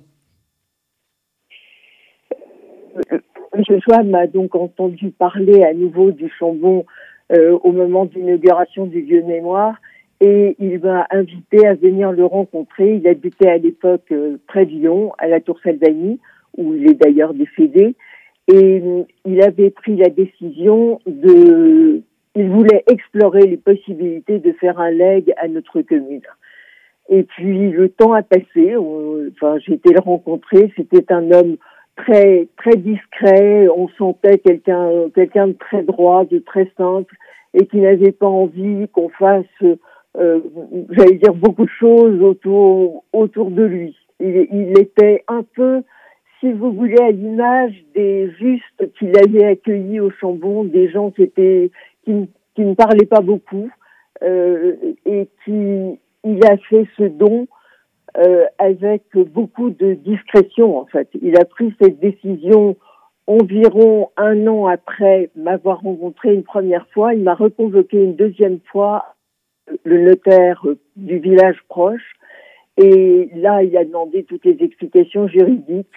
Joshua 3.68 4.04
m'a 4.04 4.28
donc 4.28 4.56
entendu 4.56 5.10
parler 5.12 5.64
à 5.64 5.74
nouveau 5.74 6.12
du 6.12 6.32
Chambon 6.40 6.86
euh, 7.32 7.58
au 7.64 7.72
moment 7.72 8.06
d'inauguration 8.06 8.86
du 8.86 9.02
Vieux 9.02 9.24
Mémoire 9.24 9.76
et 10.22 10.56
il 10.60 10.80
m'a 10.80 11.08
invité 11.10 11.66
à 11.66 11.74
venir 11.74 12.12
le 12.12 12.26
rencontrer. 12.26 12.96
Il 12.98 13.08
habitait 13.08 13.50
à 13.50 13.58
l'époque 13.58 14.12
euh, 14.12 14.38
près 14.48 14.66
de 14.68 14.72
Lyon, 14.72 15.14
à 15.18 15.28
la 15.28 15.42
Tour 15.42 15.60
Salvani, 15.64 16.20
où 16.58 16.76
il 16.76 16.92
est 16.92 16.94
d'ailleurs 16.94 17.34
décédé. 17.34 17.96
Et 18.48 18.82
euh, 18.82 19.04
il 19.26 19.42
avait 19.42 19.72
pris 19.72 19.96
la 19.96 20.10
décision 20.10 21.00
de... 21.08 22.02
Il 22.36 22.50
voulait 22.50 22.84
explorer 22.88 23.42
les 23.42 23.58
possibilités 23.58 24.38
de 24.38 24.52
faire 24.54 24.80
un 24.80 24.92
leg 24.92 25.34
à 25.38 25.48
notre 25.48 25.82
commune. 25.82 26.22
Et 27.10 27.24
puis 27.24 27.72
le 27.72 27.90
temps 27.90 28.14
a 28.14 28.22
passé. 28.22 28.76
enfin, 28.78 29.58
j'ai 29.60 29.74
été 29.74 29.92
le 29.92 30.00
rencontrer. 30.00 30.72
C'était 30.78 31.12
un 31.12 31.30
homme 31.32 31.58
très 31.98 32.48
très 32.58 32.78
discret. 32.78 33.68
On 33.76 33.90
sentait 33.98 34.38
quelqu'un 34.38 35.10
quelqu'un 35.14 35.48
de 35.48 35.54
très 35.54 35.84
droit, 35.84 36.24
de 36.24 36.40
très 36.40 36.72
simple, 36.78 37.14
et 37.54 37.66
qui 37.66 37.78
n'avait 37.78 38.14
pas 38.14 38.28
envie 38.28 38.88
qu'on 38.94 39.10
fasse 39.10 39.46
j'allais 40.16 41.18
dire 41.18 41.34
beaucoup 41.34 41.66
de 41.66 41.72
choses 41.80 42.22
autour 42.22 43.04
autour 43.14 43.52
de 43.52 43.64
lui. 43.64 43.96
Il, 44.20 44.48
il 44.52 44.80
était 44.80 45.24
un 45.28 45.44
peu 45.44 45.84
si 46.42 46.52
vous 46.52 46.74
voulez, 46.74 46.98
à 47.00 47.12
l'image 47.12 47.74
des 47.94 48.30
justes 48.32 48.94
qu'il 48.98 49.16
avait 49.18 49.46
accueillis 49.46 50.00
au 50.00 50.10
Chambon, 50.10 50.64
des 50.64 50.90
gens 50.90 51.12
qui 51.12 51.22
étaient 51.22 51.72
qui, 52.04 52.28
qui 52.56 52.62
ne 52.62 52.74
parlaient 52.74 53.06
pas 53.06 53.22
beaucoup 53.22 53.70
euh, 54.24 54.76
et 55.06 55.30
qui 55.46 56.00
il 56.24 56.46
a 56.46 56.58
fait 56.58 56.88
ce 56.98 57.04
don 57.04 57.48
euh, 58.18 58.46
avec 58.58 59.04
beaucoup 59.16 59.70
de 59.70 59.94
discrétion 59.94 60.80
en 60.80 60.86
fait. 60.86 61.10
Il 61.22 61.40
a 61.40 61.46
pris 61.46 61.74
cette 61.80 62.00
décision 62.00 62.76
environ 63.28 64.10
un 64.18 64.48
an 64.48 64.66
après 64.66 65.30
m'avoir 65.36 65.82
rencontré 65.82 66.34
une 66.34 66.44
première 66.44 66.88
fois. 66.88 67.14
Il 67.14 67.24
m'a 67.24 67.36
reconvoqué 67.36 68.04
une 68.04 68.16
deuxième 68.16 68.60
fois, 68.72 69.16
le 69.84 70.02
notaire 70.02 70.66
du 70.96 71.20
village 71.20 71.58
proche. 71.68 72.16
Et 72.78 73.30
là, 73.36 73.64
il 73.64 73.76
a 73.78 73.86
demandé 73.86 74.24
toutes 74.24 74.46
les 74.46 74.58
explications 74.62 75.28
juridiques 75.28 75.88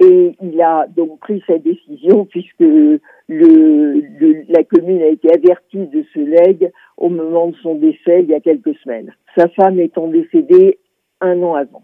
et 0.00 0.36
il 0.42 0.60
a 0.60 0.86
donc 0.88 1.20
pris 1.20 1.42
sa 1.46 1.58
décision 1.58 2.24
puisque 2.24 2.60
le, 2.60 4.48
la 4.48 4.64
commune 4.64 5.02
a 5.02 5.08
été 5.08 5.32
avertie 5.32 5.86
de 5.86 6.04
ce 6.12 6.18
legs 6.18 6.72
au 6.96 7.08
moment 7.08 7.48
de 7.48 7.56
son 7.62 7.76
décès 7.76 8.22
il 8.22 8.30
y 8.30 8.34
a 8.34 8.40
quelques 8.40 8.76
semaines. 8.82 9.14
Sa 9.36 9.48
femme 9.48 9.78
étant 9.80 10.08
décédée 10.08 10.78
un 11.20 11.40
an 11.42 11.54
avant. 11.54 11.82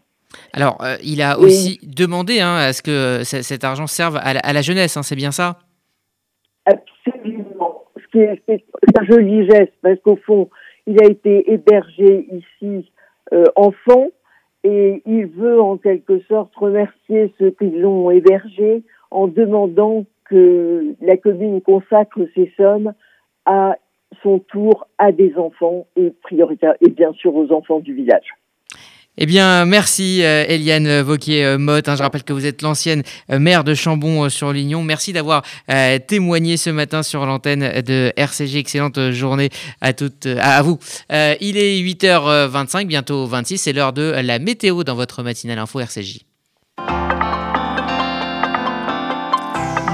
Alors, 0.52 0.78
euh, 0.82 0.96
il 1.02 1.22
a 1.22 1.38
aussi 1.38 1.78
demandé 1.82 2.40
hein, 2.40 2.54
à 2.54 2.72
ce 2.72 2.82
que 2.82 3.24
cet 3.24 3.64
argent 3.64 3.86
serve 3.86 4.18
à 4.22 4.52
la, 4.52 4.62
jeunesse, 4.62 4.96
hein, 4.96 5.02
c'est 5.02 5.16
bien 5.16 5.30
ça? 5.32 5.58
Absolument. 6.66 7.84
C'est 8.12 8.64
un 8.98 9.04
joli 9.04 9.46
geste 9.48 9.72
parce 9.82 9.98
qu'au 10.00 10.16
fond, 10.16 10.50
il 10.90 11.02
a 11.02 11.06
été 11.06 11.52
hébergé 11.52 12.26
ici 12.32 12.90
euh, 13.32 13.44
enfant 13.54 14.08
et 14.64 15.02
il 15.06 15.26
veut 15.26 15.60
en 15.60 15.76
quelque 15.76 16.20
sorte 16.28 16.54
remercier 16.56 17.32
ceux 17.38 17.50
qui 17.50 17.70
l'ont 17.70 18.10
hébergé 18.10 18.82
en 19.12 19.28
demandant 19.28 20.04
que 20.24 20.94
la 21.00 21.16
commune 21.16 21.60
consacre 21.60 22.20
ces 22.34 22.52
sommes 22.56 22.92
à 23.46 23.76
son 24.22 24.40
tour 24.40 24.88
à 24.98 25.12
des 25.12 25.36
enfants 25.36 25.86
prioritaire 26.22 26.74
et 26.80 26.90
bien 26.90 27.12
sûr 27.12 27.34
aux 27.36 27.52
enfants 27.52 27.78
du 27.78 27.94
village. 27.94 28.34
Eh 29.18 29.26
bien, 29.26 29.64
merci 29.64 30.22
euh, 30.22 30.44
Eliane 30.48 31.00
Vauquier-Motte. 31.00 31.88
Hein. 31.88 31.96
je 31.96 32.02
rappelle 32.02 32.22
que 32.22 32.32
vous 32.32 32.46
êtes 32.46 32.62
l'ancienne 32.62 33.02
euh, 33.30 33.38
maire 33.38 33.64
de 33.64 33.74
Chambon-sur-Lignon. 33.74 34.82
Merci 34.82 35.12
d'avoir 35.12 35.42
euh, 35.70 35.98
témoigné 35.98 36.56
ce 36.56 36.70
matin 36.70 37.02
sur 37.02 37.26
l'antenne 37.26 37.82
de 37.82 38.12
RCG. 38.16 38.58
Excellente 38.58 39.10
journée 39.10 39.50
à 39.80 39.92
toutes, 39.92 40.26
à 40.26 40.62
vous. 40.62 40.78
il 41.10 41.56
est 41.56 41.82
8h25, 41.82 42.86
bientôt 42.86 43.26
26. 43.26 43.58
C'est 43.58 43.72
l'heure 43.72 43.92
de 43.92 44.14
la 44.22 44.38
météo 44.38 44.84
dans 44.84 44.94
votre 44.94 45.22
matinale 45.22 45.58
info 45.58 45.80
RCJ. 45.80 46.20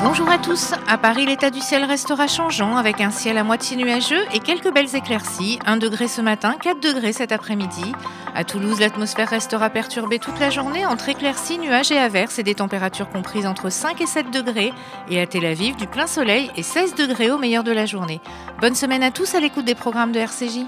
Bonjour 0.03 0.31
à 0.31 0.39
tous. 0.39 0.73
À 0.87 0.99
Paris, 0.99 1.27
l'état 1.27 1.51
du 1.51 1.61
ciel 1.61 1.85
restera 1.85 2.29
changeant 2.29 2.77
avec 2.77 3.01
un 3.01 3.11
ciel 3.11 3.39
à 3.39 3.45
moitié 3.45 3.77
nuageux 3.77 4.23
et 4.33 4.39
quelques 4.39 4.73
belles 4.73 4.95
éclaircies. 4.95 5.59
1 5.67 5.79
degré 5.79 6.07
ce 6.07 6.21
matin, 6.21 6.55
4 6.63 6.81
degrés 6.81 7.13
cet 7.13 7.33
après-midi. 7.33 7.93
À 8.39 8.45
Toulouse, 8.45 8.81
l'atmosphère 8.81 9.31
restera 9.31 9.71
perturbée 9.71 10.19
toute 10.19 10.39
la 10.39 10.51
journée 10.51 10.85
entre 10.85 11.09
éclaircies, 11.09 11.59
nuages 11.59 11.91
et 11.91 11.97
averses 11.97 12.39
et 12.39 12.43
des 12.43 12.55
températures 12.55 13.09
comprises 13.09 13.47
entre 13.47 13.71
5 13.71 13.99
et 14.03 14.07
7 14.07 14.31
degrés. 14.31 14.75
Et 15.09 15.19
à 15.19 15.27
Tel 15.27 15.47
Aviv, 15.47 15.75
du 15.77 15.87
plein 15.87 16.07
soleil 16.07 16.51
et 16.55 16.63
16 16.63 16.95
degrés 16.97 17.31
au 17.31 17.39
meilleur 17.39 17.65
de 17.65 17.73
la 17.73 17.87
journée. 17.87 18.21
Bonne 18.61 18.75
semaine 18.75 19.03
à 19.03 19.11
tous 19.11 19.35
à 19.35 19.41
l'écoute 19.41 19.65
des 19.65 19.75
programmes 19.75 20.13
de 20.13 20.19
RCJ. 20.19 20.67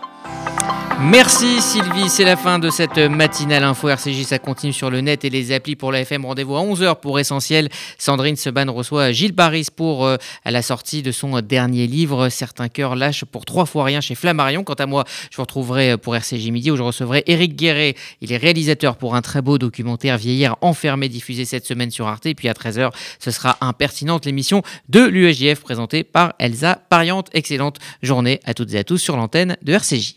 Merci 1.01 1.63
Sylvie, 1.63 2.09
c'est 2.09 2.25
la 2.25 2.37
fin 2.37 2.59
de 2.59 2.71
cette 2.71 2.99
matinale 2.99 3.63
info 3.63 3.89
RCJ, 3.89 4.25
ça 4.25 4.41
continue 4.41 4.73
sur 4.73 4.91
le 4.91 5.01
net 5.01 5.25
et 5.25 5.31
les 5.31 5.53
applis 5.53 5.77
pour 5.77 5.93
la 5.93 6.01
FM. 6.01 6.25
Rendez-vous 6.25 6.57
à 6.57 6.61
11h 6.61 6.97
pour 6.97 7.21
Essentiel. 7.21 7.69
Sandrine 7.99 8.35
Seban 8.35 8.73
reçoit 8.73 9.13
Gilles 9.13 9.35
Paris 9.35 9.69
pour 9.75 10.05
euh, 10.05 10.17
la 10.45 10.61
sortie 10.61 11.03
de 11.03 11.13
son 11.13 11.41
dernier 11.41 11.87
livre, 11.87 12.29
Certains 12.31 12.69
cœurs 12.69 12.97
lâchent 12.97 13.25
pour 13.25 13.45
trois 13.45 13.65
fois 13.65 13.85
rien 13.85 14.01
chez 14.01 14.17
Flammarion. 14.17 14.65
Quant 14.65 14.75
à 14.75 14.87
moi, 14.87 15.05
je 15.31 15.37
vous 15.37 15.43
retrouverai 15.43 15.97
pour 15.99 16.17
RCJ 16.17 16.51
Midi 16.51 16.73
où 16.73 16.77
je 16.77 16.83
recevrai 16.83 17.23
Eric 17.29 17.55
Guéret. 17.55 17.95
Il 18.21 18.33
est 18.33 18.37
réalisateur 18.37 18.97
pour 18.97 19.15
un 19.15 19.23
très 19.23 19.41
beau 19.41 19.57
documentaire 19.57 20.19
Vieillir 20.19 20.57
enfermé 20.63 21.09
diffusé 21.09 21.45
cette 21.45 21.65
semaine 21.65 21.93
sur 21.93 22.09
Arte. 22.09 22.27
Et 22.27 22.35
puis 22.35 22.49
à 22.49 22.55
13h, 22.55 22.91
ce 23.21 23.31
sera 23.31 23.57
Impertinente, 23.61 24.27
l'émission 24.27 24.63
de 24.89 25.05
l'USJF 25.05 25.61
présentée 25.61 26.03
par 26.03 26.35
Elsa 26.41 26.75
Pariante. 26.89 27.29
Excellente 27.35 27.79
journée 28.03 28.41
à 28.45 28.53
toutes 28.53 28.75
et 28.75 28.79
à 28.79 28.85
tous 28.85 28.99
sur 28.99 29.17
l'antenne 29.17 29.57
de 29.63 29.73
RCJ. 29.73 30.17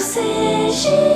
seja. 0.00 1.15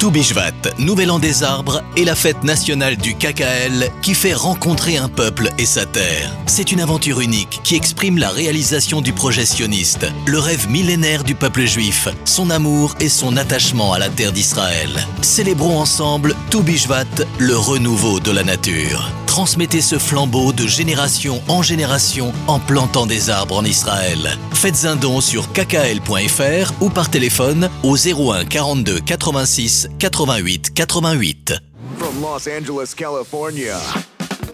Toubishvat, 0.00 0.78
Nouvel 0.78 1.10
An 1.10 1.18
des 1.18 1.42
Arbres, 1.42 1.82
est 1.94 2.04
la 2.04 2.14
fête 2.14 2.42
nationale 2.42 2.96
du 2.96 3.14
KKL 3.14 3.90
qui 4.00 4.14
fait 4.14 4.32
rencontrer 4.32 4.96
un 4.96 5.10
peuple 5.10 5.50
et 5.58 5.66
sa 5.66 5.84
terre. 5.84 6.34
C'est 6.46 6.72
une 6.72 6.80
aventure 6.80 7.20
unique 7.20 7.60
qui 7.64 7.76
exprime 7.76 8.16
la 8.16 8.30
réalisation 8.30 9.02
du 9.02 9.12
projet 9.12 9.44
sioniste, 9.44 10.06
le 10.26 10.38
rêve 10.38 10.70
millénaire 10.70 11.22
du 11.22 11.34
peuple 11.34 11.66
juif, 11.66 12.08
son 12.24 12.48
amour 12.48 12.94
et 12.98 13.10
son 13.10 13.36
attachement 13.36 13.92
à 13.92 13.98
la 13.98 14.08
terre 14.08 14.32
d'Israël. 14.32 14.88
Célébrons 15.20 15.78
ensemble 15.78 16.34
Toubishvat, 16.48 17.04
le 17.38 17.58
renouveau 17.58 18.20
de 18.20 18.30
la 18.30 18.42
nature. 18.42 19.06
Transmettez 19.26 19.80
ce 19.80 19.96
flambeau 19.96 20.52
de 20.52 20.66
génération 20.66 21.40
en 21.46 21.62
génération 21.62 22.32
en 22.48 22.58
plantant 22.58 23.06
des 23.06 23.30
arbres 23.30 23.58
en 23.58 23.64
Israël. 23.64 24.36
Faites 24.52 24.86
un 24.86 24.96
don 24.96 25.20
sur 25.20 25.52
kkl.fr 25.52 26.72
ou 26.80 26.90
par 26.90 27.10
téléphone 27.10 27.70
au 27.84 27.96
01 27.96 28.44
42 28.46 28.98
86 28.98 29.89
88 29.98 30.70
88. 30.74 31.60
From 31.98 32.20
Los 32.22 32.46
Angeles, 32.46 32.94
California 32.94 33.78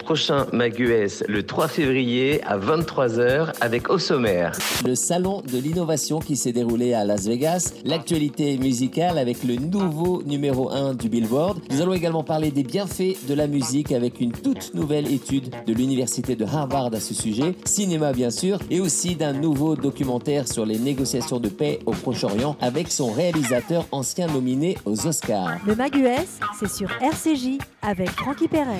prochain 0.07 0.47
Maguès 0.53 1.21
le 1.27 1.43
3 1.43 1.67
février 1.67 2.41
à 2.45 2.57
23h 2.57 3.51
avec 3.59 3.89
au 3.89 3.99
sommaire. 3.99 4.53
Le 4.85 4.95
salon 4.95 5.41
de 5.41 5.57
l'innovation 5.57 6.19
qui 6.19 6.37
s'est 6.37 6.53
déroulé 6.53 6.93
à 6.93 7.03
Las 7.03 7.27
Vegas, 7.27 7.73
l'actualité 7.83 8.57
musicale 8.57 9.17
avec 9.17 9.43
le 9.43 9.55
nouveau 9.55 10.23
numéro 10.23 10.71
1 10.71 10.93
du 10.93 11.09
Billboard. 11.09 11.59
Nous 11.71 11.81
allons 11.81 11.91
également 11.91 12.23
parler 12.23 12.51
des 12.51 12.63
bienfaits 12.63 13.27
de 13.27 13.33
la 13.33 13.47
musique 13.47 13.91
avec 13.91 14.21
une 14.21 14.31
toute 14.31 14.73
nouvelle 14.73 15.11
étude 15.11 15.53
de 15.65 15.73
l'université 15.73 16.37
de 16.37 16.45
Harvard 16.45 16.93
à 16.93 17.01
ce 17.01 17.13
sujet, 17.13 17.53
cinéma 17.65 18.13
bien 18.13 18.29
sûr, 18.29 18.59
et 18.71 18.79
aussi 18.79 19.17
d'un 19.17 19.33
nouveau 19.33 19.75
documentaire 19.75 20.47
sur 20.47 20.65
les 20.65 20.79
négociations 20.79 21.41
de 21.41 21.49
paix 21.49 21.79
au 21.85 21.91
Proche-Orient 21.91 22.55
avec 22.61 22.93
son 22.93 23.11
réalisateur 23.11 23.85
ancien 23.91 24.27
nominé 24.27 24.77
aux 24.85 25.05
Oscars. 25.05 25.57
Le 25.67 25.75
Maguès, 25.75 26.39
c'est 26.57 26.71
sur 26.71 26.89
RCJ 27.01 27.57
avec 27.81 28.09
Frankie 28.11 28.47
Perret. 28.47 28.79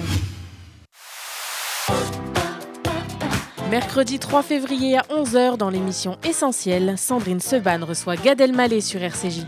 Mercredi 3.70 4.18
3 4.18 4.44
février 4.44 4.98
à 4.98 5.02
11h 5.10 5.58
dans 5.58 5.70
l'émission 5.70 6.18
Essentielle, 6.24 6.98
Sandrine 6.98 7.42
Seban 7.42 7.86
reçoit 7.86 8.16
Gad 8.16 8.40
Elmaleh 8.40 8.80
sur 8.80 9.04
RCJ. 9.04 9.46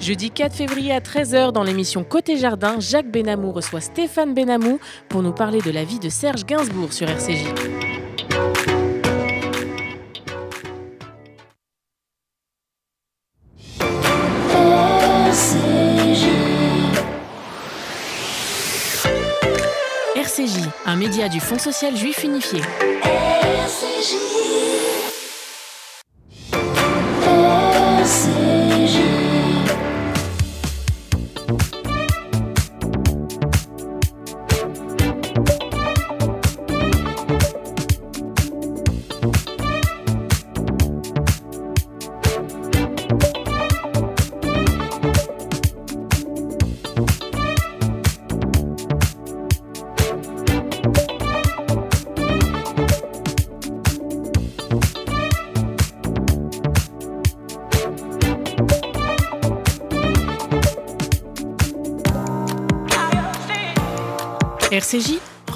Jeudi 0.00 0.30
4 0.30 0.54
février 0.54 0.92
à 0.92 1.00
13h 1.00 1.52
dans 1.52 1.62
l'émission 1.62 2.04
Côté 2.04 2.36
Jardin, 2.36 2.78
Jacques 2.78 3.10
Benamou 3.10 3.52
reçoit 3.52 3.80
Stéphane 3.80 4.34
Benamou 4.34 4.78
pour 5.08 5.22
nous 5.22 5.32
parler 5.32 5.60
de 5.62 5.70
la 5.70 5.84
vie 5.84 5.98
de 5.98 6.08
Serge 6.08 6.44
Gainsbourg 6.44 6.92
sur 6.92 7.08
RCJ. 7.08 7.83
RCJ, 20.34 20.68
un 20.84 20.96
média 20.96 21.28
du 21.28 21.38
Fonds 21.38 21.60
social 21.60 21.96
juif 21.96 22.24
unifié. 22.24 22.60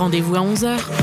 Rendez-vous 0.09 0.37
à 0.37 0.41
11h. 0.41 0.98